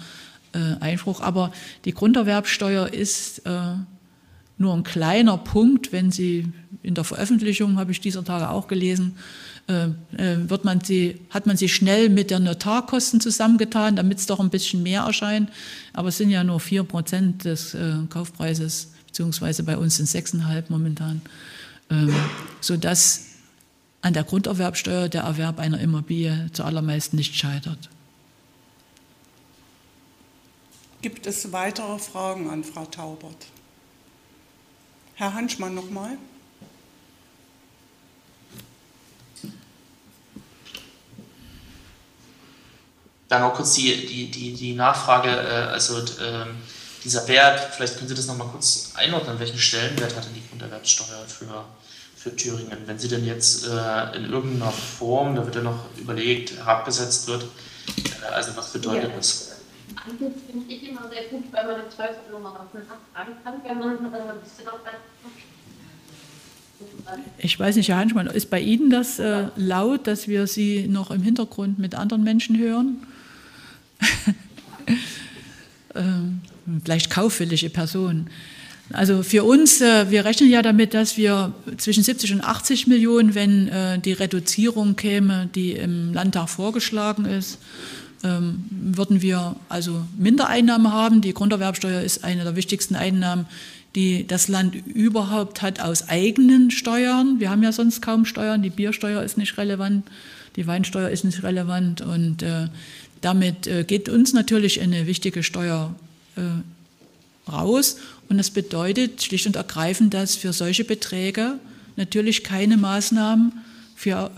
äh, 0.52 0.58
Einbruch. 0.80 1.20
Aber 1.20 1.52
die 1.84 1.92
Grunderwerbsteuer 1.92 2.92
ist 2.92 3.46
äh, 3.46 3.74
nur 4.58 4.74
ein 4.74 4.82
kleiner 4.82 5.38
Punkt, 5.38 5.92
wenn 5.92 6.10
Sie 6.10 6.52
in 6.82 6.94
der 6.94 7.04
Veröffentlichung, 7.04 7.78
habe 7.78 7.92
ich 7.92 8.00
dieser 8.00 8.24
Tage 8.24 8.50
auch 8.50 8.66
gelesen, 8.66 9.16
äh, 9.68 9.84
äh, 10.16 10.48
wird 10.48 10.64
man 10.64 10.80
sie, 10.80 11.20
hat 11.30 11.46
man 11.46 11.56
sie 11.56 11.68
schnell 11.68 12.08
mit 12.08 12.30
der 12.30 12.40
Notarkosten 12.40 13.20
zusammengetan, 13.20 13.96
damit 13.96 14.18
es 14.18 14.26
doch 14.26 14.40
ein 14.40 14.50
bisschen 14.50 14.82
mehr 14.82 15.02
erscheint. 15.02 15.50
Aber 15.92 16.08
es 16.08 16.16
sind 16.16 16.30
ja 16.30 16.42
nur 16.42 16.58
4 16.58 16.82
Prozent 16.82 17.44
des 17.44 17.74
äh, 17.74 17.94
Kaufpreises, 18.08 18.92
beziehungsweise 19.06 19.62
bei 19.62 19.76
uns 19.76 19.96
sind 19.96 20.08
6,5 20.08 20.64
momentan 20.68 21.20
ähm, 21.90 22.14
sodass 22.60 23.26
an 24.02 24.14
der 24.14 24.24
Grunderwerbsteuer 24.24 25.08
der 25.08 25.22
Erwerb 25.22 25.58
einer 25.58 25.80
Immobilie 25.80 26.50
zuallermeist 26.52 27.14
nicht 27.14 27.34
scheitert. 27.34 27.90
Gibt 31.02 31.26
es 31.26 31.52
weitere 31.52 31.98
Fragen 31.98 32.50
an 32.50 32.62
Frau 32.62 32.84
Taubert? 32.84 33.46
Herr 35.14 35.34
Hanschmann 35.34 35.74
nochmal. 35.74 36.16
Dann 43.28 43.42
noch 43.42 43.54
kurz 43.54 43.74
die, 43.74 44.06
die, 44.06 44.30
die, 44.30 44.54
die 44.54 44.74
Nachfrage, 44.74 45.28
äh, 45.28 45.70
also 45.70 45.98
äh, 45.98 46.46
dieser 47.04 47.26
Wert, 47.28 47.74
vielleicht 47.74 47.96
können 47.96 48.08
Sie 48.08 48.14
das 48.14 48.26
nochmal 48.26 48.48
kurz 48.48 48.92
einordnen, 48.96 49.38
welchen 49.38 49.58
Stellenwert 49.58 50.16
hat 50.16 50.24
denn 50.24 50.34
die 50.34 50.46
Grunderwerbsteuer 50.48 51.26
für 51.26 51.64
für 52.20 52.36
Thüringen. 52.36 52.76
Wenn 52.84 52.98
sie 52.98 53.08
denn 53.08 53.24
jetzt 53.24 53.66
äh, 53.66 54.16
in 54.16 54.30
irgendeiner 54.30 54.70
Form, 54.70 55.34
da 55.36 55.44
wird 55.44 55.54
ja 55.54 55.62
noch 55.62 55.86
überlegt, 55.96 56.54
herabgesetzt 56.54 57.26
wird, 57.28 57.44
äh, 57.44 58.26
also 58.34 58.54
was 58.56 58.74
bedeutet 58.74 59.08
ja. 59.08 59.16
das? 59.16 59.62
Eigentlich 60.04 60.32
finde 60.46 60.72
ich 60.72 60.88
immer 60.90 61.08
sehr 61.08 61.24
gut, 61.30 61.44
weil 61.50 61.66
man 61.66 61.76
im 61.80 61.90
Zweifel 61.90 62.18
nochmal 62.30 62.52
nachfragen 62.52 63.36
kann, 63.42 63.54
wenn 63.64 63.78
man 63.78 64.14
äh, 64.14 64.28
ich 67.38 67.58
weiß 67.58 67.76
nicht, 67.76 67.88
Herr 67.88 67.98
Hanschmann, 67.98 68.26
ist 68.26 68.50
bei 68.50 68.60
Ihnen 68.60 68.90
das 68.90 69.18
äh, 69.18 69.48
laut, 69.56 70.06
dass 70.06 70.28
wir 70.28 70.46
Sie 70.46 70.86
noch 70.88 71.10
im 71.10 71.22
Hintergrund 71.22 71.78
mit 71.78 71.94
anderen 71.94 72.24
Menschen 72.24 72.58
hören? 72.58 73.06
ähm, 75.94 76.40
vielleicht 76.82 77.10
kaufwillige 77.10 77.68
Personen. 77.68 78.30
Also 78.92 79.22
für 79.22 79.44
uns, 79.44 79.80
äh, 79.80 80.10
wir 80.10 80.24
rechnen 80.24 80.50
ja 80.50 80.62
damit, 80.62 80.94
dass 80.94 81.16
wir 81.16 81.52
zwischen 81.76 82.02
70 82.02 82.34
und 82.34 82.40
80 82.42 82.88
Millionen, 82.88 83.34
wenn 83.34 83.68
äh, 83.68 83.98
die 84.00 84.12
Reduzierung 84.12 84.96
käme, 84.96 85.48
die 85.54 85.72
im 85.72 86.12
Landtag 86.12 86.48
vorgeschlagen 86.48 87.24
ist, 87.24 87.58
ähm, 88.24 88.64
würden 88.70 89.22
wir 89.22 89.54
also 89.68 90.04
Mindereinnahmen 90.18 90.92
haben. 90.92 91.20
Die 91.20 91.32
Grunderwerbsteuer 91.32 92.02
ist 92.02 92.24
eine 92.24 92.42
der 92.42 92.56
wichtigsten 92.56 92.96
Einnahmen, 92.96 93.46
die 93.94 94.26
das 94.26 94.48
Land 94.48 94.74
überhaupt 94.74 95.62
hat 95.62 95.80
aus 95.80 96.08
eigenen 96.08 96.72
Steuern. 96.72 97.38
Wir 97.38 97.50
haben 97.50 97.62
ja 97.62 97.72
sonst 97.72 98.02
kaum 98.02 98.24
Steuern. 98.24 98.62
Die 98.62 98.70
Biersteuer 98.70 99.22
ist 99.22 99.38
nicht 99.38 99.56
relevant, 99.56 100.04
die 100.56 100.66
Weinsteuer 100.66 101.10
ist 101.10 101.24
nicht 101.24 101.44
relevant 101.44 102.00
und 102.00 102.42
äh, 102.42 102.66
damit 103.20 103.68
geht 103.86 104.08
uns 104.08 104.32
natürlich 104.32 104.80
eine 104.80 105.06
wichtige 105.06 105.42
Steuer 105.42 105.94
raus. 107.46 107.98
Und 108.30 108.38
das 108.38 108.52
bedeutet 108.52 109.20
schlicht 109.20 109.48
und 109.48 109.56
ergreifend, 109.56 110.14
dass 110.14 110.36
für 110.36 110.52
solche 110.52 110.84
Beträge 110.84 111.58
natürlich 111.96 112.44
keine 112.44 112.76
Maßnahmen 112.76 113.52
für, 113.96 114.30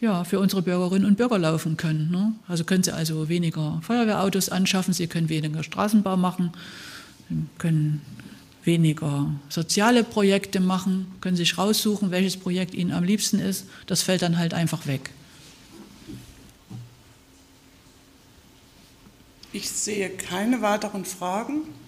äh, 0.00 0.02
ja, 0.04 0.24
für 0.24 0.40
unsere 0.40 0.62
Bürgerinnen 0.62 1.04
und 1.04 1.18
Bürger 1.18 1.38
laufen 1.38 1.76
können. 1.76 2.10
Ne? 2.10 2.32
Also 2.48 2.64
können 2.64 2.82
sie 2.82 2.94
also 2.94 3.28
weniger 3.28 3.82
Feuerwehrautos 3.82 4.48
anschaffen, 4.48 4.94
sie 4.94 5.06
können 5.08 5.28
weniger 5.28 5.62
Straßenbau 5.62 6.16
machen, 6.16 6.52
können 7.58 8.00
weniger 8.64 9.30
soziale 9.50 10.02
Projekte 10.02 10.58
machen, 10.58 11.06
können 11.20 11.36
sich 11.36 11.58
raussuchen, 11.58 12.10
welches 12.10 12.38
Projekt 12.38 12.72
ihnen 12.72 12.92
am 12.92 13.04
liebsten 13.04 13.40
ist. 13.40 13.66
Das 13.86 14.00
fällt 14.00 14.22
dann 14.22 14.38
halt 14.38 14.54
einfach 14.54 14.86
weg. 14.86 15.10
Ich 19.52 19.68
sehe 19.68 20.08
keine 20.08 20.62
weiteren 20.62 21.04
Fragen. 21.04 21.83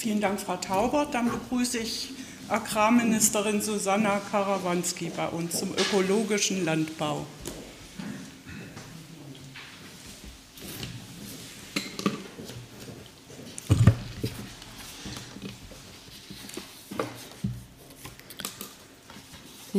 Vielen 0.00 0.22
Dank, 0.22 0.40
Frau 0.40 0.56
Taubert. 0.56 1.12
Dann 1.12 1.30
begrüße 1.30 1.76
ich 1.76 2.08
Agrarministerin 2.48 3.60
Susanna 3.60 4.18
Karawanski 4.30 5.12
bei 5.14 5.28
uns 5.28 5.58
zum 5.58 5.74
ökologischen 5.74 6.64
Landbau. 6.64 7.26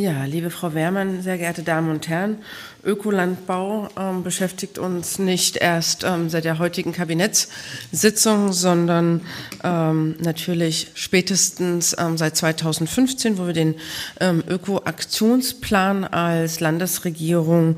Ja, 0.01 0.25
liebe 0.25 0.49
Frau 0.49 0.73
Wehrmann, 0.73 1.21
sehr 1.21 1.37
geehrte 1.37 1.61
Damen 1.61 1.91
und 1.91 2.07
Herren, 2.07 2.39
Ökolandbau 2.83 3.87
ähm, 3.95 4.23
beschäftigt 4.23 4.79
uns 4.79 5.19
nicht 5.19 5.57
erst 5.57 6.03
ähm, 6.03 6.27
seit 6.27 6.43
der 6.43 6.57
heutigen 6.57 6.91
Kabinettssitzung, 6.91 8.51
sondern 8.51 9.21
ähm, 9.63 10.15
natürlich 10.17 10.87
spätestens 10.95 11.95
ähm, 11.99 12.17
seit 12.17 12.35
2015, 12.35 13.37
wo 13.37 13.45
wir 13.45 13.53
den 13.53 13.75
ähm, 14.19 14.43
Ökoaktionsplan 14.49 16.03
als 16.03 16.61
Landesregierung 16.61 17.77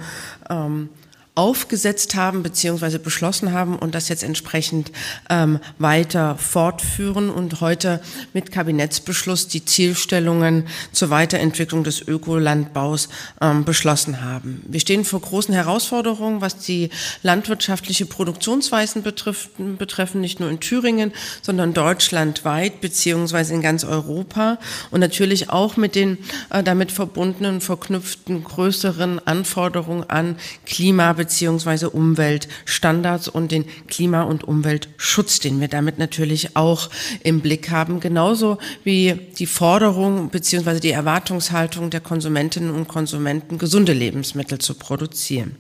ähm, 0.50 0.88
aufgesetzt 1.36 2.14
haben 2.14 2.44
beziehungsweise 2.44 3.00
beschlossen 3.00 3.54
haben 3.54 3.76
und 3.76 3.96
das 3.96 4.08
jetzt 4.08 4.24
entsprechend 4.24 4.92
ähm, 5.32 5.60
weiter 5.80 6.38
fortführen 6.38 7.32
und 7.32 7.60
heute 7.60 8.02
mit 8.34 8.52
Kabinettsbeschluss 8.52 9.48
die 9.48 9.66
Zielstellungen 9.66 10.68
zur 10.92 11.10
Weiterentwicklung 11.10 11.84
des 11.84 12.08
Ökolandbaus 12.08 13.10
ähm, 13.42 13.66
beschlossen 13.66 14.22
haben. 14.22 14.62
Wir 14.68 14.80
stehen 14.80 15.06
vor 15.06 15.22
großen 15.22 15.56
Herausforderungen, 15.56 16.40
was 16.42 16.58
die 16.58 16.90
landwirtschaftliche 17.24 18.06
Produktionsweisen 18.06 19.02
betrifft, 19.02 19.50
betreffen, 19.80 20.22
nicht 20.22 20.40
nur 20.40 20.52
in 20.52 20.60
Thüringen, 20.60 21.14
sondern 21.42 21.74
deutschlandweit 21.74 22.80
beziehungsweise 22.80 23.56
in 23.56 23.64
ganz 23.64 23.84
Europa 23.84 24.60
und 24.92 25.00
natürlich 25.00 25.50
auch 25.50 25.78
mit 25.78 25.96
den 25.96 26.20
äh, 26.52 26.62
damit 26.62 26.92
verbundenen, 26.92 27.60
verknüpften 27.60 28.44
größeren 28.44 29.26
Anforderungen 29.26 30.08
an 30.08 30.36
Klima 30.66 31.14
beziehungsweise 31.24 31.90
Umweltstandards 31.90 33.30
und 33.30 33.54
den 33.54 33.64
Klima- 33.88 34.24
und 34.24 34.44
Umweltschutz, 34.44 35.40
den 35.40 35.62
wir 35.62 35.70
damit 35.70 35.98
natürlich 35.98 36.58
auch 36.58 36.90
im 37.24 37.40
Blick 37.40 37.72
haben, 37.72 38.02
genauso 38.02 38.58
wie 38.84 39.14
die 39.40 39.46
Forderung 39.46 40.30
beziehungsweise 40.30 40.82
die 40.82 40.92
Erwartungshaltung 40.92 41.92
der 41.92 42.02
Konsumentinnen 42.02 42.72
und 42.72 42.90
Konsumenten, 42.90 43.58
gesunde 43.58 43.94
Lebensmittel 43.94 44.60
zu 44.60 44.74
produzieren. 44.74 45.56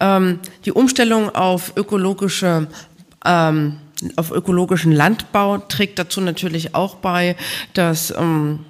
Ähm, 0.00 0.40
die 0.64 0.72
Umstellung 0.72 1.32
auf 1.32 1.74
ökologische 1.76 2.66
ähm, 3.24 3.78
auf 4.16 4.32
ökologischen 4.32 4.90
Landbau 4.90 5.58
trägt 5.58 6.00
dazu 6.00 6.20
natürlich 6.20 6.74
auch 6.74 6.96
bei, 6.96 7.36
dass 7.72 8.12
ähm, 8.18 8.64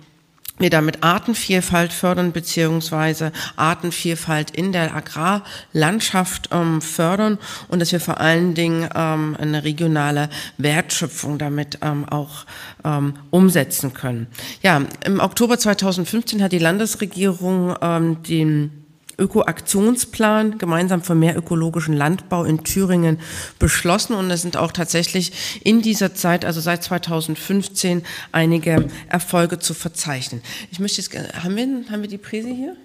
wir 0.62 0.70
damit 0.70 1.02
Artenvielfalt 1.02 1.92
fördern 1.92 2.32
beziehungsweise 2.32 3.32
Artenvielfalt 3.56 4.50
in 4.50 4.72
der 4.72 4.94
Agrarlandschaft 4.94 6.48
ähm, 6.52 6.80
fördern 6.80 7.38
und 7.68 7.80
dass 7.80 7.92
wir 7.92 8.00
vor 8.00 8.20
allen 8.20 8.54
Dingen 8.54 8.88
ähm, 8.94 9.36
eine 9.38 9.64
regionale 9.64 10.30
Wertschöpfung 10.58 11.38
damit 11.38 11.78
ähm, 11.82 12.08
auch 12.08 12.46
ähm, 12.84 13.14
umsetzen 13.30 13.92
können. 13.92 14.26
Ja, 14.62 14.82
im 15.04 15.20
Oktober 15.20 15.58
2015 15.58 16.42
hat 16.42 16.52
die 16.52 16.58
Landesregierung 16.58 17.74
ähm, 17.82 18.22
den 18.22 18.81
Ökoaktionsplan 19.22 20.58
gemeinsam 20.58 21.02
für 21.02 21.14
mehr 21.14 21.36
ökologischen 21.36 21.94
Landbau 21.94 22.44
in 22.44 22.64
Thüringen 22.64 23.20
beschlossen 23.58 24.14
und 24.14 24.30
es 24.30 24.42
sind 24.42 24.56
auch 24.56 24.72
tatsächlich 24.72 25.60
in 25.62 25.80
dieser 25.80 26.14
Zeit, 26.14 26.44
also 26.44 26.60
seit 26.60 26.82
2015, 26.82 28.02
einige 28.32 28.88
Erfolge 29.08 29.60
zu 29.60 29.74
verzeichnen. 29.74 30.42
Ich 30.70 30.80
möchte 30.80 31.00
jetzt, 31.00 31.14
haben 31.14 31.56
wir, 31.56 31.66
haben 31.90 32.02
wir 32.02 32.08
die 32.08 32.18
Präse 32.18 32.48
hier? 32.48 32.76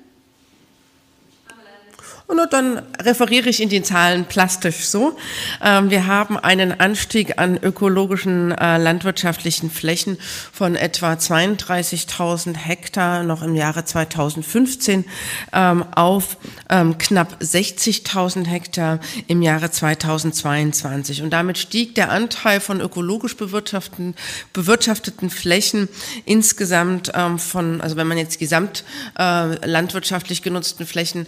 Und 2.27 2.51
dann 2.51 2.81
referiere 3.01 3.47
ich 3.47 3.61
in 3.61 3.69
den 3.69 3.85
Zahlen 3.85 4.25
plastisch 4.25 4.83
so. 4.83 5.15
Ähm, 5.63 5.89
wir 5.89 6.07
haben 6.07 6.37
einen 6.37 6.77
Anstieg 6.77 7.39
an 7.39 7.55
ökologischen 7.55 8.51
äh, 8.51 8.77
landwirtschaftlichen 8.77 9.71
Flächen 9.71 10.17
von 10.51 10.75
etwa 10.75 11.13
32.000 11.13 12.57
Hektar 12.57 13.23
noch 13.23 13.43
im 13.43 13.55
Jahre 13.55 13.85
2015 13.85 15.05
ähm, 15.53 15.85
auf 15.95 16.35
ähm, 16.69 16.97
knapp 16.97 17.37
60.000 17.41 18.45
Hektar 18.45 18.99
im 19.27 19.41
Jahre 19.41 19.71
2022. 19.71 21.21
Und 21.21 21.29
damit 21.29 21.57
stieg 21.57 21.95
der 21.95 22.11
Anteil 22.11 22.59
von 22.59 22.81
ökologisch 22.81 23.37
bewirtschafteten, 23.37 24.15
bewirtschafteten 24.51 25.29
Flächen 25.29 25.87
insgesamt 26.25 27.11
von, 27.37 27.81
also 27.81 27.95
wenn 27.95 28.07
man 28.07 28.17
jetzt 28.17 28.37
gesamt 28.37 28.83
äh, 29.17 29.65
landwirtschaftlich 29.65 30.41
genutzten 30.41 30.85
Flächen 30.85 31.25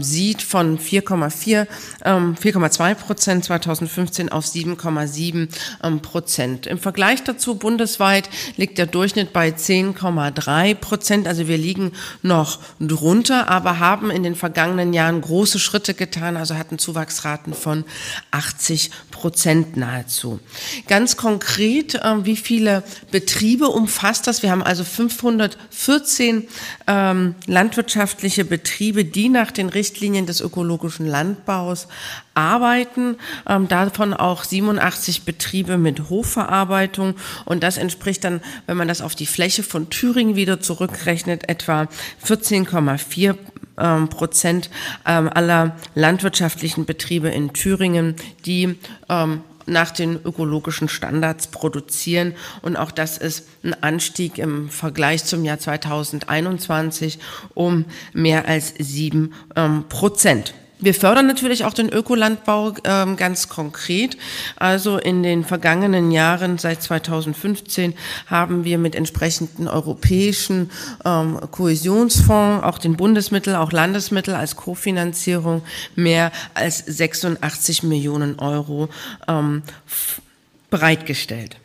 sieht, 0.00 0.19
sieht, 0.20 0.42
von 0.42 0.78
4,4, 0.78 1.66
ähm, 2.04 2.34
4,2 2.34 2.94
Prozent 2.94 3.44
2015 3.46 4.28
auf 4.28 4.44
7,7 4.44 5.48
ähm, 5.82 6.00
Prozent. 6.00 6.66
Im 6.66 6.78
Vergleich 6.78 7.24
dazu 7.24 7.54
bundesweit 7.54 8.28
liegt 8.58 8.76
der 8.76 8.84
Durchschnitt 8.84 9.32
bei 9.32 9.48
10,3 9.48 10.74
Prozent. 10.74 11.26
Also 11.26 11.48
wir 11.48 11.56
liegen 11.56 11.92
noch 12.20 12.58
drunter, 12.80 13.48
aber 13.48 13.78
haben 13.78 14.10
in 14.10 14.22
den 14.22 14.34
vergangenen 14.34 14.92
Jahren 14.92 15.22
große 15.22 15.58
Schritte 15.58 15.94
getan, 15.94 16.36
also 16.36 16.54
hatten 16.56 16.78
Zuwachsraten 16.78 17.54
von 17.54 17.84
80 18.30 18.90
Prozent 19.10 19.78
nahezu. 19.78 20.38
Ganz 20.86 21.16
konkret, 21.16 21.94
äh, 21.94 22.26
wie 22.26 22.36
viele 22.36 22.82
Betriebe 23.10 23.68
umfasst 23.68 24.26
das? 24.26 24.42
Wir 24.42 24.50
haben 24.50 24.62
also 24.62 24.84
514 24.84 26.46
ähm, 26.86 27.34
landwirtschaftliche 27.46 28.44
Betriebe, 28.44 29.06
die 29.06 29.30
nach 29.30 29.50
den 29.50 29.70
Richtlinien 29.70 30.09
Richtlinien 30.10 30.26
des 30.26 30.40
ökologischen 30.40 31.06
Landbaus 31.06 31.86
arbeiten, 32.34 33.16
ähm, 33.48 33.68
davon 33.68 34.12
auch 34.12 34.42
87 34.42 35.22
Betriebe 35.22 35.78
mit 35.78 36.10
Hofverarbeitung 36.10 37.14
und 37.44 37.62
das 37.62 37.76
entspricht 37.78 38.24
dann, 38.24 38.40
wenn 38.66 38.76
man 38.76 38.88
das 38.88 39.02
auf 39.02 39.14
die 39.14 39.26
Fläche 39.26 39.62
von 39.62 39.88
Thüringen 39.88 40.34
wieder 40.34 40.60
zurückrechnet, 40.60 41.48
etwa 41.48 41.86
14,4 42.26 43.36
ähm, 43.78 44.08
Prozent 44.08 44.70
ähm, 45.06 45.30
aller 45.32 45.76
landwirtschaftlichen 45.94 46.86
Betriebe 46.86 47.28
in 47.28 47.52
Thüringen, 47.52 48.16
die 48.46 48.76
ähm, 49.08 49.42
nach 49.66 49.90
den 49.90 50.18
ökologischen 50.24 50.88
Standards 50.88 51.48
produzieren. 51.48 52.34
Und 52.62 52.76
auch 52.76 52.90
das 52.90 53.18
ist 53.18 53.46
ein 53.62 53.74
Anstieg 53.82 54.38
im 54.38 54.68
Vergleich 54.68 55.24
zum 55.24 55.44
Jahr 55.44 55.58
2021 55.58 57.18
um 57.54 57.84
mehr 58.12 58.46
als 58.46 58.74
sieben 58.78 59.32
ähm, 59.56 59.84
Prozent. 59.88 60.54
Wir 60.80 60.94
fördern 60.94 61.26
natürlich 61.26 61.64
auch 61.64 61.74
den 61.74 61.90
Ökolandbau 61.90 62.74
ähm, 62.84 63.16
ganz 63.16 63.48
konkret. 63.48 64.16
Also 64.56 64.98
in 64.98 65.22
den 65.22 65.44
vergangenen 65.44 66.10
Jahren, 66.10 66.58
seit 66.58 66.82
2015, 66.82 67.94
haben 68.26 68.64
wir 68.64 68.78
mit 68.78 68.94
entsprechenden 68.94 69.68
europäischen 69.68 70.70
ähm, 71.04 71.38
Kohäsionsfonds, 71.50 72.64
auch 72.64 72.78
den 72.78 72.96
Bundesmittel, 72.96 73.56
auch 73.56 73.72
Landesmittel 73.72 74.34
als 74.34 74.56
Kofinanzierung 74.56 75.62
mehr 75.96 76.32
als 76.54 76.78
86 76.78 77.82
Millionen 77.82 78.38
Euro 78.38 78.88
ähm, 79.28 79.62
bereitgestellt. 80.70 81.56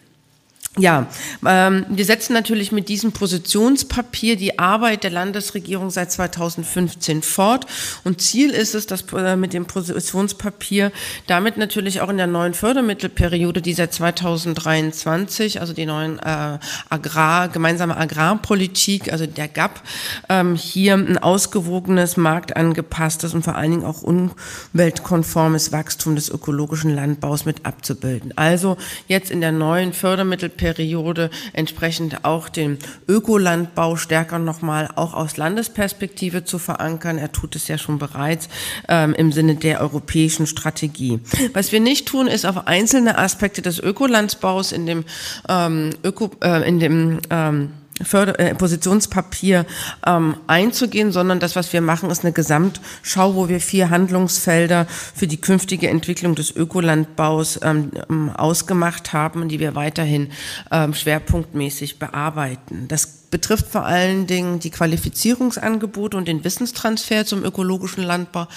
Ja, 0.78 1.08
ähm, 1.48 1.86
wir 1.88 2.04
setzen 2.04 2.34
natürlich 2.34 2.74
mit 2.74 2.90
diesem 2.90 3.14
Positionspapier 3.14 4.36
die 4.36 4.60
Arbeit 4.60 5.06
der 5.06 5.12
Landesregierung 5.12 5.90
seit 5.90 6.12
2015 6.12 7.22
fort. 7.22 7.66
Und 8.04 8.22
Ziel 8.22 8.50
ist 8.50 8.76
es, 8.76 8.86
dass 8.86 9.06
äh, 9.14 9.38
mit 9.38 9.54
dem 9.54 9.68
Positionspapier 9.68 10.92
damit 11.28 11.56
natürlich 11.56 12.02
auch 12.02 12.10
in 12.10 12.18
der 12.18 12.28
neuen 12.28 12.54
Fördermittelperiode, 12.54 13.62
die 13.62 13.74
seit 13.74 13.94
2023, 13.94 15.62
also 15.62 15.72
die 15.72 15.86
neuen 15.86 16.20
äh, 16.20 16.60
Agrar, 16.90 17.48
gemeinsame 17.48 17.96
Agrarpolitik, 17.96 19.14
also 19.14 19.28
der 19.28 19.48
GAP, 19.48 19.82
ähm, 20.28 20.56
hier 20.56 20.96
ein 20.96 21.18
ausgewogenes, 21.18 22.18
marktangepasstes 22.18 23.34
und 23.34 23.44
vor 23.44 23.56
allen 23.56 23.72
Dingen 23.72 23.86
auch 23.86 24.04
umweltkonformes 24.04 25.72
Wachstum 25.72 26.16
des 26.16 26.28
ökologischen 26.28 26.94
Landbaus 26.94 27.46
mit 27.46 27.66
abzubilden. 27.66 28.34
Also 28.36 28.76
jetzt 29.08 29.32
in 29.32 29.40
der 29.40 29.54
neuen 29.54 29.94
Fördermittelperiode 29.94 30.65
Periode 30.66 31.30
entsprechend 31.54 32.26
auch 32.26 32.50
den 32.50 32.80
Ökolandbau 33.08 33.98
stärker 33.98 34.40
nochmal 34.40 34.90
auch 34.96 35.14
aus 35.14 35.38
Landesperspektive 35.38 36.44
zu 36.44 36.58
verankern. 36.58 37.20
Er 37.20 37.32
tut 37.32 37.56
es 37.56 37.68
ja 37.68 37.78
schon 37.78 38.00
bereits 38.00 38.50
ähm, 38.90 39.14
im 39.14 39.32
Sinne 39.32 39.58
der 39.58 39.82
europäischen 39.82 40.48
Strategie. 40.48 41.20
Was 41.54 41.72
wir 41.72 41.80
nicht 41.80 42.08
tun, 42.08 42.26
ist 42.26 42.48
auf 42.48 42.66
einzelne 42.66 43.20
Aspekte 43.20 43.62
des 43.62 43.80
Ökolandbaus 43.80 44.72
in 44.72 44.88
dem 44.88 45.06
ähm, 45.48 45.92
Öko, 46.04 46.32
äh, 46.44 46.68
in 46.68 46.80
dem 46.80 47.20
ähm, 47.30 47.70
Förder 48.02 48.40
äh, 48.40 48.56
Positionspapier 48.56 49.66
ähm, 50.06 50.36
einzugehen, 50.48 51.12
sondern 51.12 51.40
das, 51.40 51.56
was 51.56 51.72
wir 51.72 51.82
machen, 51.82 52.10
ist 52.10 52.24
eine 52.24 52.34
Gesamtschau, 52.34 53.36
wo 53.36 53.48
wir 53.48 53.62
vier 53.62 53.90
Handlungsfelder 53.90 54.86
für 54.88 55.28
die 55.28 55.40
künftige 55.40 55.90
Entwicklung 55.90 56.36
des 56.36 56.56
Ökolandbaus 56.56 57.60
ähm, 57.64 57.92
ähm 58.10 58.30
ausgemacht 58.36 59.14
haben, 59.14 59.48
die 59.48 59.60
wir 59.60 59.76
weiterhin 59.76 60.30
ähm, 60.72 60.94
schwerpunktmäßig 60.94 62.00
bearbeiten. 62.00 62.88
Das 62.88 63.25
betrifft 63.32 63.68
vor 63.68 63.86
allen 63.86 64.28
Dingen 64.28 64.60
die 64.60 64.70
Qualifizierungsangebote 64.70 66.18
und 66.18 66.28
den 66.28 66.44
Wissenstransfer 66.44 67.26
zum 67.26 67.44
ökologischen 67.44 68.04
Landbau, 68.04 68.48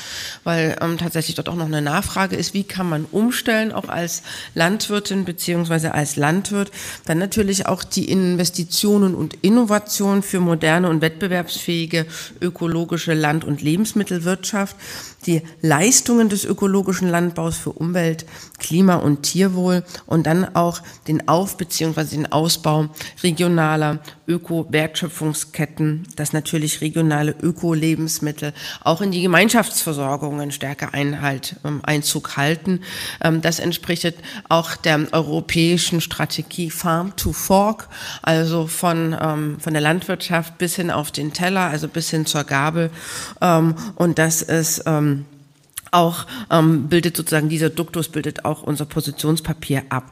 weil 0.45 0.77
ähm, 0.81 0.99
tatsächlich 0.99 1.37
dort 1.37 1.49
auch 1.49 1.55
noch 1.55 1.67
eine 1.67 1.83
Nachfrage 1.83 2.37
ist, 2.37 2.55
wie 2.55 2.65
kann 2.65 2.89
man 2.89 3.05
umstellen, 3.11 3.73
auch 3.73 3.89
als 3.89 4.23
Landwirtin 4.55 5.25
beziehungsweise 5.25 5.95
als 5.95 6.17
Landwirt. 6.17 6.71
Dann 7.07 7.19
natürlich 7.19 7.67
auch 7.67 7.85
die 7.85 8.11
Investitionen 8.11 9.15
und 9.15 9.35
Innovationen 9.43 10.23
für 10.23 10.41
moderne 10.41 10.89
und 10.89 11.01
wettbewerbsfähige 11.01 12.07
ökologische 12.41 13.15
Land- 13.15 13.45
und 13.45 13.63
Lebensmittelwirtschaft, 13.63 14.77
die 15.27 15.43
Leistungen 15.63 16.29
des 16.29 16.45
ökologischen 16.45 17.09
Landbaus 17.09 17.57
für 17.57 17.73
Umwelt, 17.73 18.25
Klima 18.59 18.97
und 18.97 19.23
Tierwohl 19.23 19.85
und 20.07 20.27
dann 20.27 20.55
auch 20.55 20.81
den 21.07 21.29
Auf- 21.29 21.57
beziehungsweise 21.57 22.17
den 22.17 22.31
Ausbau 22.31 22.89
regionaler 23.23 23.99
Öko-Wertschöpfungsketten, 24.27 26.07
dass 26.17 26.33
natürlich 26.33 26.81
regionale 26.81 27.35
Öko-Lebensmittel 27.41 28.53
auch 28.83 29.01
in 29.01 29.11
die 29.11 29.23
Gemeinschaftsversorgungen 29.23 30.53
stärker 30.53 30.95
Einhalt, 30.95 31.57
ähm, 31.65 31.81
Einzug 31.83 32.37
halten. 32.37 32.81
Ähm, 33.23 33.41
das 33.41 33.59
entspricht 33.59 34.15
auch 34.49 34.77
der 34.77 35.09
europäischen 35.13 36.01
Strategie 36.01 36.71
Farm 36.71 37.17
to 37.17 37.33
Fork, 37.33 37.89
also 38.23 38.67
von, 38.67 39.17
ähm, 39.21 39.59
von 39.61 39.73
der 39.73 39.83
Landwirtschaft 39.83 40.59
bis 40.59 40.77
hin 40.77 40.91
auf 40.91 41.11
den 41.11 41.33
Teller, 41.33 41.63
also 41.63 41.89
bis 41.89 42.11
hin 42.11 42.27
zur 42.27 42.45
Gabel. 42.45 42.91
Und 43.41 44.19
das 44.19 44.43
ist 44.43 44.83
auch 45.91 46.27
ähm, 46.51 46.89
bildet 46.89 47.17
sozusagen 47.17 47.49
dieser 47.49 47.71
Duktus 47.71 48.09
bildet 48.09 48.45
auch 48.45 48.63
unser 48.63 48.85
Positionspapier 48.85 49.83
ab. 49.89 50.05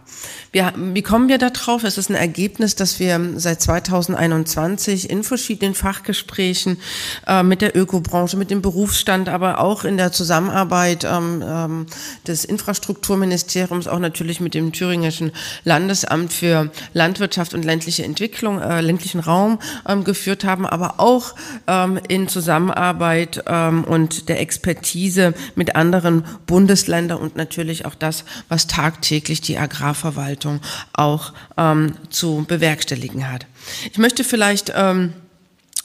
Wir, 0.53 0.73
wie 0.77 1.03
kommen 1.03 1.29
wir 1.29 1.39
da 1.39 1.51
drauf? 1.51 1.85
Es 1.85 1.99
ist 1.99 2.11
ein 2.11 2.15
Ergebnis, 2.15 2.75
dass 2.75 2.99
wir 2.99 3.35
seit 3.37 3.61
2021 3.61 5.11
in 5.11 5.23
verschiedenen 5.23 5.75
Fachgesprächen 5.75 6.79
äh, 7.27 7.43
mit 7.43 7.61
der 7.63 7.77
Ökobranche, 7.77 8.37
mit 8.37 8.51
dem 8.51 8.63
Berufsstand, 8.63 9.29
aber 9.29 9.61
auch 9.61 9.85
in 9.85 9.97
der 9.97 10.13
Zusammenarbeit 10.13 11.05
ähm, 11.05 11.43
ähm, 11.47 11.87
des 12.27 12.45
Infrastrukturministeriums, 12.45 13.89
auch 13.89 13.99
natürlich 13.99 14.41
mit 14.41 14.55
dem 14.55 14.73
thüringischen 14.73 15.33
Landesamt 15.65 16.33
für 16.33 16.71
Landwirtschaft 16.93 17.55
und 17.55 17.65
ländliche 17.65 18.05
Entwicklung, 18.05 18.61
äh, 18.61 18.81
ländlichen 18.81 19.21
Raum 19.21 19.59
ähm, 19.87 20.05
geführt 20.05 20.45
haben, 20.45 20.67
aber 20.67 21.01
auch 21.01 21.35
ähm, 21.67 21.99
in 22.09 22.29
Zusammenarbeit 22.29 23.43
ähm, 23.47 23.85
und 23.85 24.29
der 24.29 24.41
Expertise 24.41 25.35
mit 25.55 25.66
mit 25.67 25.75
anderen 25.75 26.25
Bundesländern 26.47 27.19
und 27.19 27.35
natürlich 27.35 27.87
auch 27.87 27.97
das, 27.97 28.25
was 28.49 28.69
tagtäglich 28.69 29.41
die 29.41 29.59
Agrarverwaltung 29.59 30.61
auch 30.93 31.33
ähm, 31.57 31.95
zu 32.09 32.45
bewerkstelligen 32.47 33.29
hat. 33.31 33.47
Ich 33.91 33.99
möchte 33.99 34.23
vielleicht 34.23 34.73
ähm, 34.77 35.13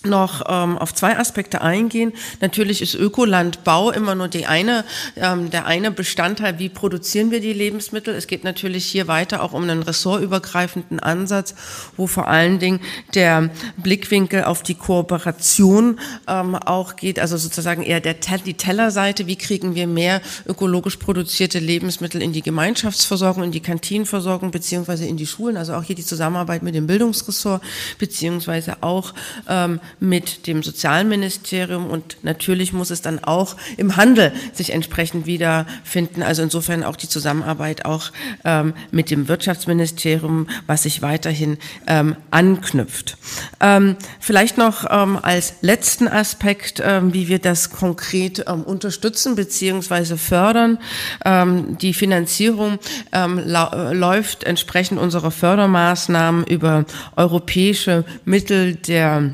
noch 0.04 0.44
ähm, 0.48 0.78
auf 0.78 0.94
zwei 0.94 1.18
Aspekte 1.18 1.62
eingehen. 1.62 2.14
Natürlich 2.40 2.82
ist 2.82 2.96
Ökolandbau 2.96 3.92
immer 3.92 4.16
nur 4.16 4.28
die 4.28 4.46
eine, 4.46 4.84
ähm, 5.16 5.50
der 5.52 5.66
eine 5.66 5.92
Bestandteil, 5.92 6.60
wie 6.60 6.70
produzieren 6.70 7.32
wir 7.32 7.40
die 7.40 7.54
Lebensmittel. 7.54 8.16
Es 8.16 8.28
geht 8.28 8.44
natürlich 8.44 8.86
hier 8.86 9.08
weiter 9.08 9.44
auch 9.44 9.54
um 9.54 9.64
einen 9.64 9.84
ressortübergreifenden 9.84 11.00
Ansatz, 11.00 11.56
wo 11.98 12.08
vor 12.08 12.28
allen 12.28 12.60
Dingen 12.60 12.80
der 13.14 13.52
Blickwinkel 13.78 14.44
auf 14.44 14.64
die 14.64 14.76
Kooperation 14.76 16.00
ähm, 16.28 16.56
auch 16.56 16.96
geht, 16.96 17.20
also 17.20 17.38
sozusagen 17.38 17.84
eher 17.84 18.00
der, 18.00 18.16
die 18.46 18.56
Tellerseite, 18.56 19.28
wie 19.28 19.36
kriegen 19.36 19.76
wir 19.76 19.88
mehr 19.88 20.22
ökologisch 20.48 20.98
produzierte 20.98 21.60
Lebensmittel 21.60 22.22
in 22.22 22.34
die 22.34 22.42
Gemeinschaftsversorgung, 22.42 23.44
in 23.44 23.52
die 23.52 23.60
Kantinenversorgung 23.60 24.52
beziehungsweise 24.52 25.06
in 25.06 25.18
die 25.18 25.28
Schulen, 25.28 25.58
also 25.58 25.74
auch 25.74 25.84
hier 25.84 25.96
die 25.96 26.06
Zusammenarbeit 26.06 26.64
mit 26.64 26.76
dem 26.76 26.88
Bildungsressort 26.88 27.62
beziehungsweise 28.00 28.78
auch 28.82 29.14
ähm, 29.48 29.80
mit 30.00 30.48
dem 30.48 30.64
Sozialministerium 30.64 31.88
und 31.88 32.18
natürlich 32.24 32.74
muss 32.74 32.90
es 32.90 33.02
dann 33.02 33.24
auch 33.24 33.56
im 33.78 33.96
Handel 33.98 34.32
sich 34.54 34.74
entsprechend 34.74 35.26
wiederfinden. 35.26 36.24
Also 36.24 36.42
insofern 36.42 36.84
auch 36.84 36.96
die 36.96 37.10
Zusammenarbeit 37.10 37.86
auch 37.86 38.12
ähm, 38.44 38.74
mit 38.92 39.12
dem 39.12 39.28
Wirtschaftsministerium, 39.28 40.48
was 40.68 40.84
sich 40.84 41.02
weiterhin 41.02 41.58
ähm, 41.88 42.16
anknüpft. 42.32 43.18
Ähm, 43.60 43.96
vielleicht 44.20 44.58
noch 44.58 44.86
ähm, 44.90 45.20
als 45.22 45.54
letzten 45.62 46.08
Aspekt, 46.08 46.82
ähm, 46.84 47.14
wie 47.14 47.28
wir 47.28 47.40
das 47.40 47.70
konkret 47.70 48.46
ähm, 48.48 48.64
unterstützen 48.64 49.36
beziehungsweise 49.36 50.18
fördern. 50.18 50.78
die 51.24 51.94
Finanzierung 51.94 52.80
läuft 53.14 54.44
entsprechend 54.44 55.00
unserer 55.00 55.32
Fördermaßnahmen 55.32 56.46
über 56.46 56.86
europäische 57.16 58.06
Mittel 58.26 58.76
der 58.76 59.34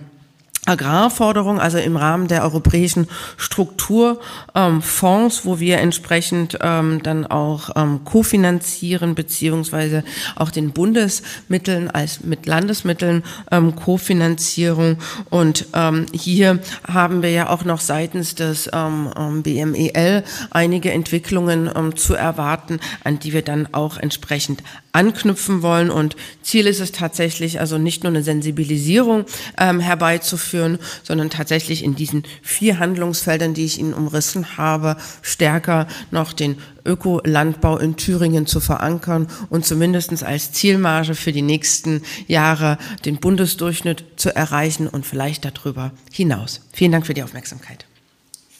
Agrarforderung, 0.67 1.59
also 1.59 1.77
im 1.77 1.97
Rahmen 1.97 2.27
der 2.27 2.43
europäischen 2.43 3.07
Strukturfonds, 3.37 5.45
wo 5.45 5.59
wir 5.59 5.79
entsprechend 5.79 6.57
ähm, 6.61 7.01
dann 7.03 7.25
auch 7.25 7.69
ähm, 7.75 8.03
kofinanzieren 8.03 9.15
beziehungsweise 9.15 10.03
auch 10.35 10.51
den 10.51 10.71
Bundesmitteln 10.71 11.89
als 11.89 12.23
mit 12.23 12.45
Landesmitteln 12.45 13.23
ähm, 13.51 13.75
Kofinanzierung. 13.75 14.97
Und 15.29 15.67
ähm, 15.73 16.05
hier 16.13 16.59
haben 16.87 17.21
wir 17.21 17.31
ja 17.31 17.49
auch 17.49 17.63
noch 17.63 17.79
seitens 17.79 18.35
des 18.35 18.69
ähm, 18.73 19.11
ähm 19.17 19.43
BMEL 19.43 20.23
einige 20.51 20.91
Entwicklungen 20.91 21.69
ähm, 21.73 21.95
zu 21.95 22.15
erwarten, 22.15 22.79
an 23.03 23.19
die 23.19 23.33
wir 23.33 23.41
dann 23.41 23.73
auch 23.73 23.97
entsprechend 23.97 24.63
anknüpfen 24.97 25.61
wollen. 25.61 25.91
Und 25.91 26.15
Ziel 26.41 26.65
ist 26.65 26.79
es 26.79 26.91
tatsächlich, 26.91 27.59
also 27.59 27.77
nicht 27.77 28.03
nur 28.03 28.11
eine 28.11 28.23
Sensibilisierung 28.23 29.25
ähm, 29.57 29.79
herbeizuführen, 29.79 30.79
sondern 31.03 31.29
tatsächlich 31.29 31.83
in 31.83 31.95
diesen 31.95 32.23
vier 32.41 32.79
Handlungsfeldern, 32.79 33.53
die 33.53 33.65
ich 33.65 33.79
Ihnen 33.79 33.93
umrissen 33.93 34.57
habe, 34.57 34.97
stärker 35.21 35.87
noch 36.09 36.33
den 36.33 36.57
Ökolandbau 36.83 37.77
in 37.77 37.95
Thüringen 37.97 38.47
zu 38.47 38.59
verankern 38.59 39.27
und 39.49 39.65
zumindest 39.65 40.23
als 40.23 40.51
Zielmarge 40.53 41.13
für 41.13 41.31
die 41.31 41.41
nächsten 41.41 42.01
Jahre 42.27 42.77
den 43.05 43.17
Bundesdurchschnitt 43.17 44.03
zu 44.15 44.35
erreichen 44.35 44.87
und 44.87 45.05
vielleicht 45.05 45.45
darüber 45.45 45.91
hinaus. 46.11 46.61
Vielen 46.73 46.93
Dank 46.93 47.05
für 47.05 47.13
die 47.13 47.23
Aufmerksamkeit. 47.23 47.85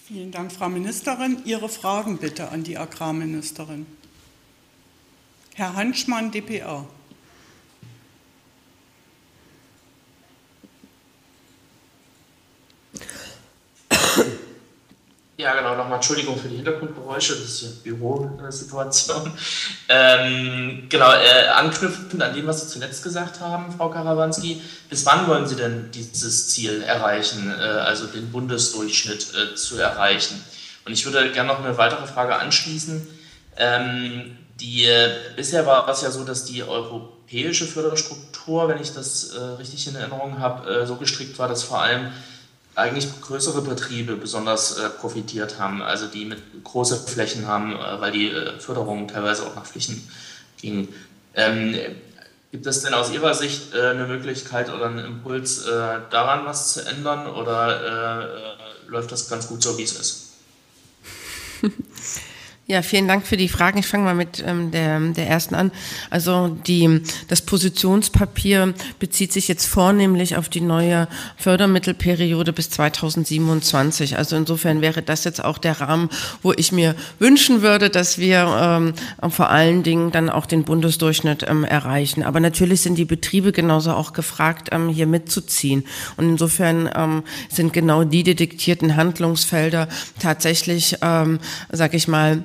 Vielen 0.07 0.31
Dank, 0.31 0.51
Frau 0.51 0.69
Ministerin. 0.69 1.39
Ihre 1.45 1.67
Fragen 1.67 2.17
bitte 2.17 2.49
an 2.49 2.63
die 2.63 2.77
Agrarministerin. 2.77 3.85
Herr 5.57 5.73
Hanschmann, 5.73 6.31
dpa. 6.31 6.85
Ja, 15.35 15.55
genau, 15.55 15.75
nochmal 15.75 15.95
Entschuldigung 15.95 16.37
für 16.37 16.47
die 16.47 16.57
Hintergrundgeräusche, 16.57 17.33
das 17.33 17.43
ist 17.45 17.61
ja 17.63 17.69
Bürosituation. 17.83 19.31
Ähm, 19.89 20.85
genau, 20.89 21.11
äh, 21.11 21.47
anknüpfend 21.47 22.21
an 22.21 22.35
dem, 22.35 22.45
was 22.45 22.61
Sie 22.61 22.67
zuletzt 22.67 23.03
gesagt 23.03 23.39
haben, 23.39 23.71
Frau 23.71 23.89
Karawanski, 23.89 24.61
bis 24.91 25.07
wann 25.07 25.27
wollen 25.27 25.47
Sie 25.47 25.55
denn 25.55 25.89
dieses 25.91 26.49
Ziel 26.49 26.83
erreichen, 26.83 27.49
äh, 27.49 27.63
also 27.63 28.05
den 28.05 28.31
Bundesdurchschnitt 28.31 29.33
äh, 29.33 29.55
zu 29.55 29.79
erreichen? 29.79 30.43
Und 30.85 30.93
ich 30.93 31.03
würde 31.05 31.31
gerne 31.31 31.47
noch 31.51 31.63
eine 31.63 31.77
weitere 31.79 32.05
Frage 32.05 32.35
anschließen. 32.35 33.07
Ähm, 33.57 34.37
die, 34.59 34.85
äh, 34.85 35.11
bisher 35.35 35.65
war 35.65 35.87
es 35.89 36.01
ja 36.01 36.11
so, 36.11 36.23
dass 36.23 36.45
die 36.45 36.63
europäische 36.63 37.65
Förderstruktur, 37.65 38.67
wenn 38.67 38.81
ich 38.81 38.93
das 38.93 39.31
äh, 39.33 39.39
richtig 39.39 39.87
in 39.87 39.95
Erinnerung 39.95 40.39
habe, 40.39 40.69
äh, 40.69 40.87
so 40.87 40.95
gestrickt 40.95 41.37
war, 41.37 41.47
dass 41.47 41.63
vor 41.63 41.81
allem 41.81 42.11
eigentlich 42.75 43.07
größere 43.21 43.61
Betriebe 43.61 44.15
besonders 44.15 44.77
äh, 44.77 44.89
profitiert 44.89 45.59
haben, 45.59 45.81
also 45.81 46.07
die 46.07 46.25
mit 46.25 46.63
große 46.63 46.97
Flächen 47.07 47.47
haben, 47.47 47.75
äh, 47.75 48.01
weil 48.01 48.11
die 48.11 48.29
äh, 48.29 48.59
Förderung 48.59 49.07
teilweise 49.07 49.45
auch 49.45 49.55
nach 49.55 49.65
Flächen 49.65 50.07
ging. 50.59 50.87
Ähm, 51.35 51.75
gibt 52.51 52.65
es 52.65 52.81
denn 52.81 52.93
aus 52.93 53.11
Ihrer 53.11 53.35
Sicht 53.35 53.75
eine 53.75 54.07
Möglichkeit 54.07 54.73
oder 54.73 54.85
einen 54.85 55.05
Impuls, 55.05 55.65
daran 55.65 56.45
was 56.45 56.73
zu 56.73 56.83
ändern 56.83 57.27
oder 57.27 58.57
läuft 58.87 59.11
das 59.11 59.29
ganz 59.29 59.47
gut 59.47 59.61
so, 59.61 59.77
wie 59.77 59.83
es 59.83 59.91
ist? 59.91 60.27
Ja, 62.69 62.81
vielen 62.81 63.07
Dank 63.07 63.25
für 63.25 63.37
die 63.37 63.47
Fragen. 63.47 63.79
Ich 63.79 63.87
fange 63.87 64.03
mal 64.03 64.13
mit 64.13 64.43
ähm, 64.45 64.71
der, 64.71 64.99
der 64.99 65.25
ersten 65.25 65.55
an. 65.55 65.71
Also 66.09 66.49
die, 66.49 67.01
das 67.29 67.41
Positionspapier 67.41 68.73
bezieht 68.99 69.31
sich 69.31 69.47
jetzt 69.47 69.65
vornehmlich 69.65 70.35
auf 70.35 70.49
die 70.49 70.59
neue 70.59 71.07
Fördermittelperiode 71.37 72.51
bis 72.51 72.69
2027. 72.71 74.17
Also 74.17 74.35
insofern 74.35 74.81
wäre 74.81 75.01
das 75.01 75.23
jetzt 75.23 75.41
auch 75.41 75.59
der 75.59 75.79
Rahmen, 75.79 76.09
wo 76.43 76.51
ich 76.51 76.73
mir 76.73 76.97
wünschen 77.19 77.61
würde, 77.61 77.89
dass 77.89 78.17
wir 78.17 78.45
ähm, 78.61 79.31
vor 79.31 79.49
allen 79.49 79.83
Dingen 79.83 80.11
dann 80.11 80.29
auch 80.29 80.45
den 80.45 80.65
Bundesdurchschnitt 80.65 81.45
ähm, 81.47 81.63
erreichen. 81.63 82.21
Aber 82.21 82.41
natürlich 82.41 82.81
sind 82.81 82.97
die 82.97 83.05
Betriebe 83.05 83.53
genauso 83.53 83.93
auch 83.93 84.11
gefragt, 84.11 84.71
ähm, 84.73 84.89
hier 84.89 85.07
mitzuziehen. 85.07 85.85
Und 86.17 86.31
insofern 86.31 86.89
ähm, 86.93 87.23
sind 87.47 87.71
genau 87.71 88.03
die 88.03 88.23
detektierten 88.23 88.97
Handlungsfelder 88.97 89.87
tatsächlich, 90.19 90.97
ähm, 91.01 91.39
sag 91.71 91.93
ich 91.93 92.09
mal, 92.09 92.43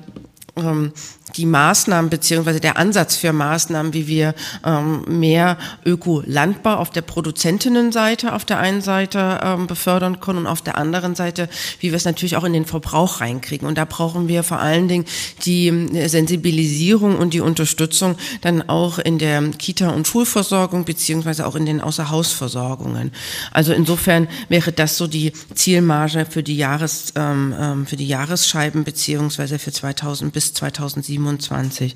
die 0.55 1.45
Maßnahmen 1.45 2.11
beziehungsweise 2.11 2.59
der 2.59 2.77
Ansatz 2.77 3.15
für 3.15 3.33
Maßnahmen, 3.33 3.93
wie 3.93 4.07
wir 4.07 4.35
ähm, 4.63 5.03
mehr 5.07 5.57
Ökolandbau 5.83 6.75
auf 6.75 6.91
der 6.91 7.01
Produzentinnenseite 7.01 8.33
auf 8.33 8.45
der 8.45 8.59
einen 8.59 8.81
Seite 8.81 9.39
ähm, 9.43 9.67
befördern 9.67 10.19
können 10.19 10.39
und 10.39 10.47
auf 10.47 10.61
der 10.61 10.77
anderen 10.77 11.15
Seite, 11.15 11.49
wie 11.79 11.89
wir 11.89 11.95
es 11.95 12.05
natürlich 12.05 12.37
auch 12.37 12.43
in 12.43 12.53
den 12.53 12.65
Verbrauch 12.65 13.21
reinkriegen. 13.21 13.67
Und 13.67 13.79
da 13.79 13.85
brauchen 13.85 14.27
wir 14.27 14.43
vor 14.43 14.59
allen 14.59 14.87
Dingen 14.87 15.05
die 15.45 15.69
äh, 15.69 16.07
Sensibilisierung 16.07 17.17
und 17.17 17.33
die 17.33 17.41
Unterstützung 17.41 18.15
dann 18.41 18.69
auch 18.69 18.99
in 18.99 19.17
der 19.17 19.41
Kita- 19.57 19.89
und 19.89 20.07
Schulversorgung 20.07 20.85
beziehungsweise 20.85 21.47
auch 21.47 21.55
in 21.55 21.65
den 21.65 21.81
Außerhausversorgungen. 21.81 23.11
Also 23.51 23.73
insofern 23.73 24.27
wäre 24.49 24.71
das 24.71 24.97
so 24.97 25.07
die 25.07 25.33
Zielmarge 25.55 26.27
für 26.29 26.43
die 26.43 26.57
Jahres, 26.57 27.13
ähm, 27.15 27.55
ähm 27.59 27.87
für 27.87 27.95
die 27.95 28.07
Jahresscheiben 28.07 28.83
beziehungsweise 28.83 29.57
für 29.57 29.71
2000 29.71 30.31
bis 30.31 30.42
2007 30.51 31.13
27. 31.13 31.95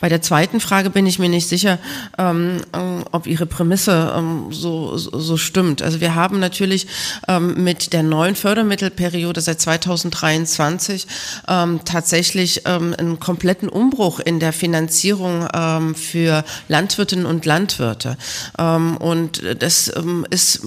Bei 0.00 0.08
der 0.08 0.22
zweiten 0.22 0.60
Frage 0.60 0.90
bin 0.90 1.06
ich 1.06 1.18
mir 1.18 1.28
nicht 1.28 1.48
sicher, 1.48 1.78
ähm, 2.18 2.58
ähm, 2.72 3.04
ob 3.12 3.26
Ihre 3.26 3.46
Prämisse 3.46 4.12
ähm, 4.16 4.46
so, 4.50 4.96
so, 4.96 5.36
stimmt. 5.36 5.82
Also 5.82 6.00
wir 6.00 6.14
haben 6.14 6.38
natürlich 6.38 6.86
ähm, 7.28 7.62
mit 7.64 7.92
der 7.92 8.02
neuen 8.02 8.36
Fördermittelperiode 8.36 9.40
seit 9.40 9.60
2023 9.60 11.06
ähm, 11.48 11.80
tatsächlich 11.84 12.62
ähm, 12.66 12.94
einen 12.96 13.20
kompletten 13.20 13.68
Umbruch 13.68 14.20
in 14.20 14.40
der 14.40 14.52
Finanzierung 14.52 15.48
für 15.94 16.44
Landwirtinnen 16.68 17.26
und 17.26 17.44
Landwirte. 17.44 18.16
und 18.58 19.42
das 19.58 19.92
ist 20.30 20.62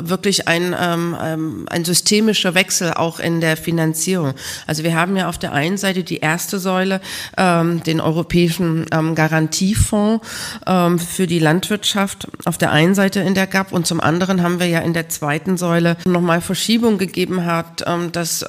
wirklich 0.00 0.48
ein, 0.48 0.74
ein 0.74 1.84
systemischer 1.84 2.54
Wechsel 2.54 2.94
auch 2.94 3.20
in 3.20 3.40
der 3.40 3.56
Finanzierung. 3.56 4.34
Also 4.66 4.82
wir 4.84 4.94
haben 4.94 5.16
ja 5.16 5.28
auf 5.28 5.38
der 5.38 5.52
einen 5.52 5.76
Seite 5.78 6.04
die 6.04 6.18
erste 6.18 6.58
Säule, 6.68 7.00
ähm, 7.38 7.82
den 7.82 7.98
Europäischen 7.98 8.84
ähm, 8.92 9.14
Garantiefonds 9.14 10.26
ähm, 10.66 10.98
für 10.98 11.26
die 11.26 11.38
Landwirtschaft 11.38 12.28
auf 12.44 12.58
der 12.58 12.72
einen 12.72 12.94
Seite 12.94 13.20
in 13.20 13.34
der 13.34 13.46
GAP 13.46 13.72
und 13.72 13.86
zum 13.86 14.02
anderen 14.02 14.42
haben 14.42 14.60
wir 14.60 14.66
ja 14.66 14.80
in 14.80 14.92
der 14.92 15.08
zweiten 15.08 15.56
Säule 15.56 15.96
nochmal 16.04 16.42
Verschiebung 16.42 16.98
gegeben 16.98 17.46
hat, 17.46 17.84
ähm, 17.86 18.12
dass 18.12 18.44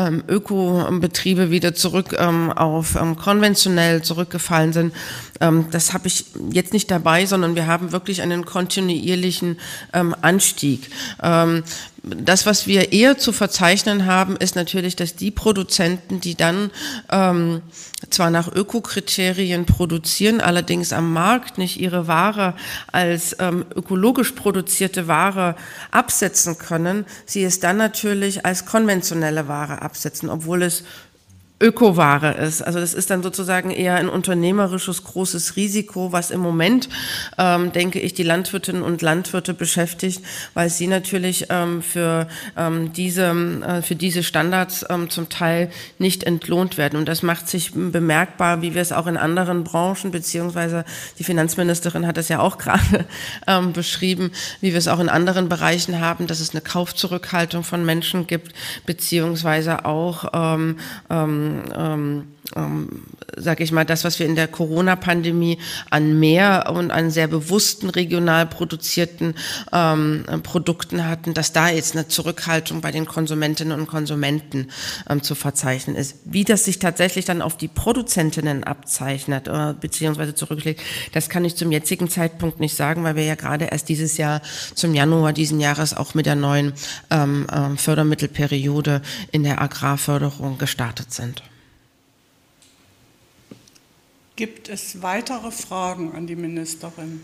ähm, 0.00 0.24
Ökobetriebe 0.28 1.50
wieder 1.50 1.74
zurück 1.74 2.16
ähm, 2.18 2.52
auf 2.52 2.96
ähm, 2.96 3.16
konventionell 3.16 4.02
zurückgefallen 4.02 4.72
sind. 4.72 4.94
Ähm, 5.40 5.66
das 5.70 5.92
habe 5.92 6.06
ich 6.06 6.26
jetzt 6.50 6.72
nicht 6.72 6.90
dabei, 6.90 7.26
sondern 7.26 7.54
wir 7.54 7.66
haben 7.66 7.92
wirklich 7.92 8.22
einen 8.22 8.44
kontinuierlichen 8.44 9.58
ähm, 9.92 10.14
Anstieg. 10.20 10.90
Ähm, 11.22 11.62
das, 12.02 12.46
was 12.46 12.66
wir 12.66 12.92
eher 12.92 13.18
zu 13.18 13.30
verzeichnen 13.30 14.06
haben, 14.06 14.36
ist 14.38 14.56
natürlich, 14.56 14.96
dass 14.96 15.16
die 15.16 15.30
Produzenten, 15.30 16.18
die 16.18 16.34
dann 16.34 16.70
zwar 18.08 18.30
nach 18.30 18.50
Ökokriterien 18.50 19.66
produzieren, 19.66 20.40
allerdings 20.40 20.94
am 20.94 21.12
Markt 21.12 21.58
nicht 21.58 21.78
ihre 21.78 22.08
Ware 22.08 22.54
als 22.90 23.36
ökologisch 23.38 24.32
produzierte 24.32 25.08
Ware 25.08 25.56
absetzen 25.90 26.56
können, 26.56 27.04
sie 27.26 27.44
es 27.44 27.60
dann 27.60 27.76
natürlich 27.76 28.46
als 28.46 28.64
konventionelle 28.64 29.46
Ware 29.46 29.82
absetzen, 29.82 29.89
obwohl 30.28 30.62
es 30.62 30.84
Ökoware 31.62 32.32
ist. 32.32 32.62
Also 32.62 32.80
das 32.80 32.94
ist 32.94 33.10
dann 33.10 33.22
sozusagen 33.22 33.70
eher 33.70 33.96
ein 33.96 34.08
unternehmerisches 34.08 35.04
großes 35.04 35.56
Risiko, 35.56 36.10
was 36.10 36.30
im 36.30 36.40
Moment, 36.40 36.88
ähm, 37.36 37.70
denke 37.72 38.00
ich, 38.00 38.14
die 38.14 38.22
Landwirtinnen 38.22 38.82
und 38.82 39.02
Landwirte 39.02 39.52
beschäftigt, 39.52 40.24
weil 40.54 40.70
sie 40.70 40.86
natürlich 40.86 41.46
ähm, 41.50 41.82
für, 41.82 42.28
ähm, 42.56 42.94
diese, 42.94 43.26
äh, 43.26 43.82
für 43.82 43.94
diese 43.94 44.22
Standards 44.22 44.86
ähm, 44.88 45.10
zum 45.10 45.28
Teil 45.28 45.70
nicht 45.98 46.24
entlohnt 46.24 46.78
werden. 46.78 46.98
Und 46.98 47.06
das 47.06 47.22
macht 47.22 47.46
sich 47.46 47.72
bemerkbar, 47.74 48.62
wie 48.62 48.74
wir 48.74 48.80
es 48.80 48.92
auch 48.92 49.06
in 49.06 49.18
anderen 49.18 49.62
Branchen, 49.62 50.10
beziehungsweise 50.10 50.86
die 51.18 51.24
Finanzministerin 51.24 52.06
hat 52.06 52.16
es 52.16 52.28
ja 52.30 52.40
auch 52.40 52.56
gerade 52.58 53.04
ähm, 53.46 53.74
beschrieben, 53.74 54.30
wie 54.62 54.72
wir 54.72 54.78
es 54.78 54.88
auch 54.88 55.00
in 55.00 55.10
anderen 55.10 55.50
Bereichen 55.50 56.00
haben, 56.00 56.26
dass 56.26 56.40
es 56.40 56.52
eine 56.52 56.62
Kaufzurückhaltung 56.62 57.64
von 57.64 57.84
Menschen 57.84 58.26
gibt, 58.26 58.54
beziehungsweise 58.86 59.84
auch 59.84 60.24
ähm, 60.32 60.78
ähm, 61.10 61.49
ähm, 61.76 62.28
ähm, 62.56 63.04
sage 63.36 63.64
ich 63.64 63.72
mal, 63.72 63.84
das, 63.84 64.04
was 64.04 64.18
wir 64.18 64.26
in 64.26 64.34
der 64.34 64.48
Corona-Pandemie 64.48 65.58
an 65.90 66.18
mehr 66.18 66.70
und 66.74 66.90
an 66.90 67.10
sehr 67.10 67.28
bewussten 67.28 67.90
regional 67.90 68.46
produzierten 68.46 69.34
ähm, 69.72 70.24
Produkten 70.42 71.06
hatten, 71.06 71.34
dass 71.34 71.52
da 71.52 71.68
jetzt 71.68 71.94
eine 71.94 72.08
Zurückhaltung 72.08 72.80
bei 72.80 72.90
den 72.90 73.06
Konsumentinnen 73.06 73.78
und 73.78 73.86
Konsumenten 73.86 74.68
ähm, 75.08 75.22
zu 75.22 75.34
verzeichnen 75.34 75.96
ist. 75.96 76.16
Wie 76.24 76.44
das 76.44 76.64
sich 76.64 76.78
tatsächlich 76.78 77.24
dann 77.24 77.42
auf 77.42 77.56
die 77.56 77.68
Produzentinnen 77.68 78.64
abzeichnet 78.64 79.48
äh, 79.48 79.74
beziehungsweise 79.78 80.34
zurücklegt, 80.34 80.80
das 81.12 81.28
kann 81.28 81.44
ich 81.44 81.56
zum 81.56 81.72
jetzigen 81.72 82.08
Zeitpunkt 82.08 82.60
nicht 82.60 82.76
sagen, 82.76 83.04
weil 83.04 83.16
wir 83.16 83.24
ja 83.24 83.34
gerade 83.34 83.66
erst 83.66 83.88
dieses 83.88 84.16
Jahr 84.16 84.42
zum 84.74 84.94
Januar 84.94 85.32
diesen 85.32 85.60
Jahres 85.60 85.96
auch 85.96 86.14
mit 86.14 86.26
der 86.26 86.36
neuen 86.36 86.72
ähm, 87.10 87.46
äh, 87.50 87.76
Fördermittelperiode 87.76 89.02
in 89.30 89.42
der 89.42 89.60
Agrarförderung 89.62 90.58
gestartet 90.58 91.12
sind. 91.12 91.42
Gibt 94.40 94.70
es 94.70 95.02
weitere 95.02 95.50
Fragen 95.50 96.12
an 96.12 96.26
die 96.26 96.34
Ministerin? 96.34 97.22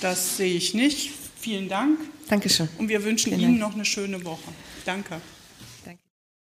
Das 0.00 0.38
sehe 0.38 0.54
ich 0.54 0.72
nicht. 0.72 1.10
Vielen 1.38 1.68
Dank. 1.68 2.00
Dankeschön. 2.30 2.70
Und 2.78 2.88
wir 2.88 3.04
wünschen 3.04 3.34
Vielen 3.34 3.40
Ihnen 3.42 3.60
Dank. 3.60 3.72
noch 3.72 3.74
eine 3.74 3.84
schöne 3.84 4.24
Woche. 4.24 4.50
Danke. 4.86 5.20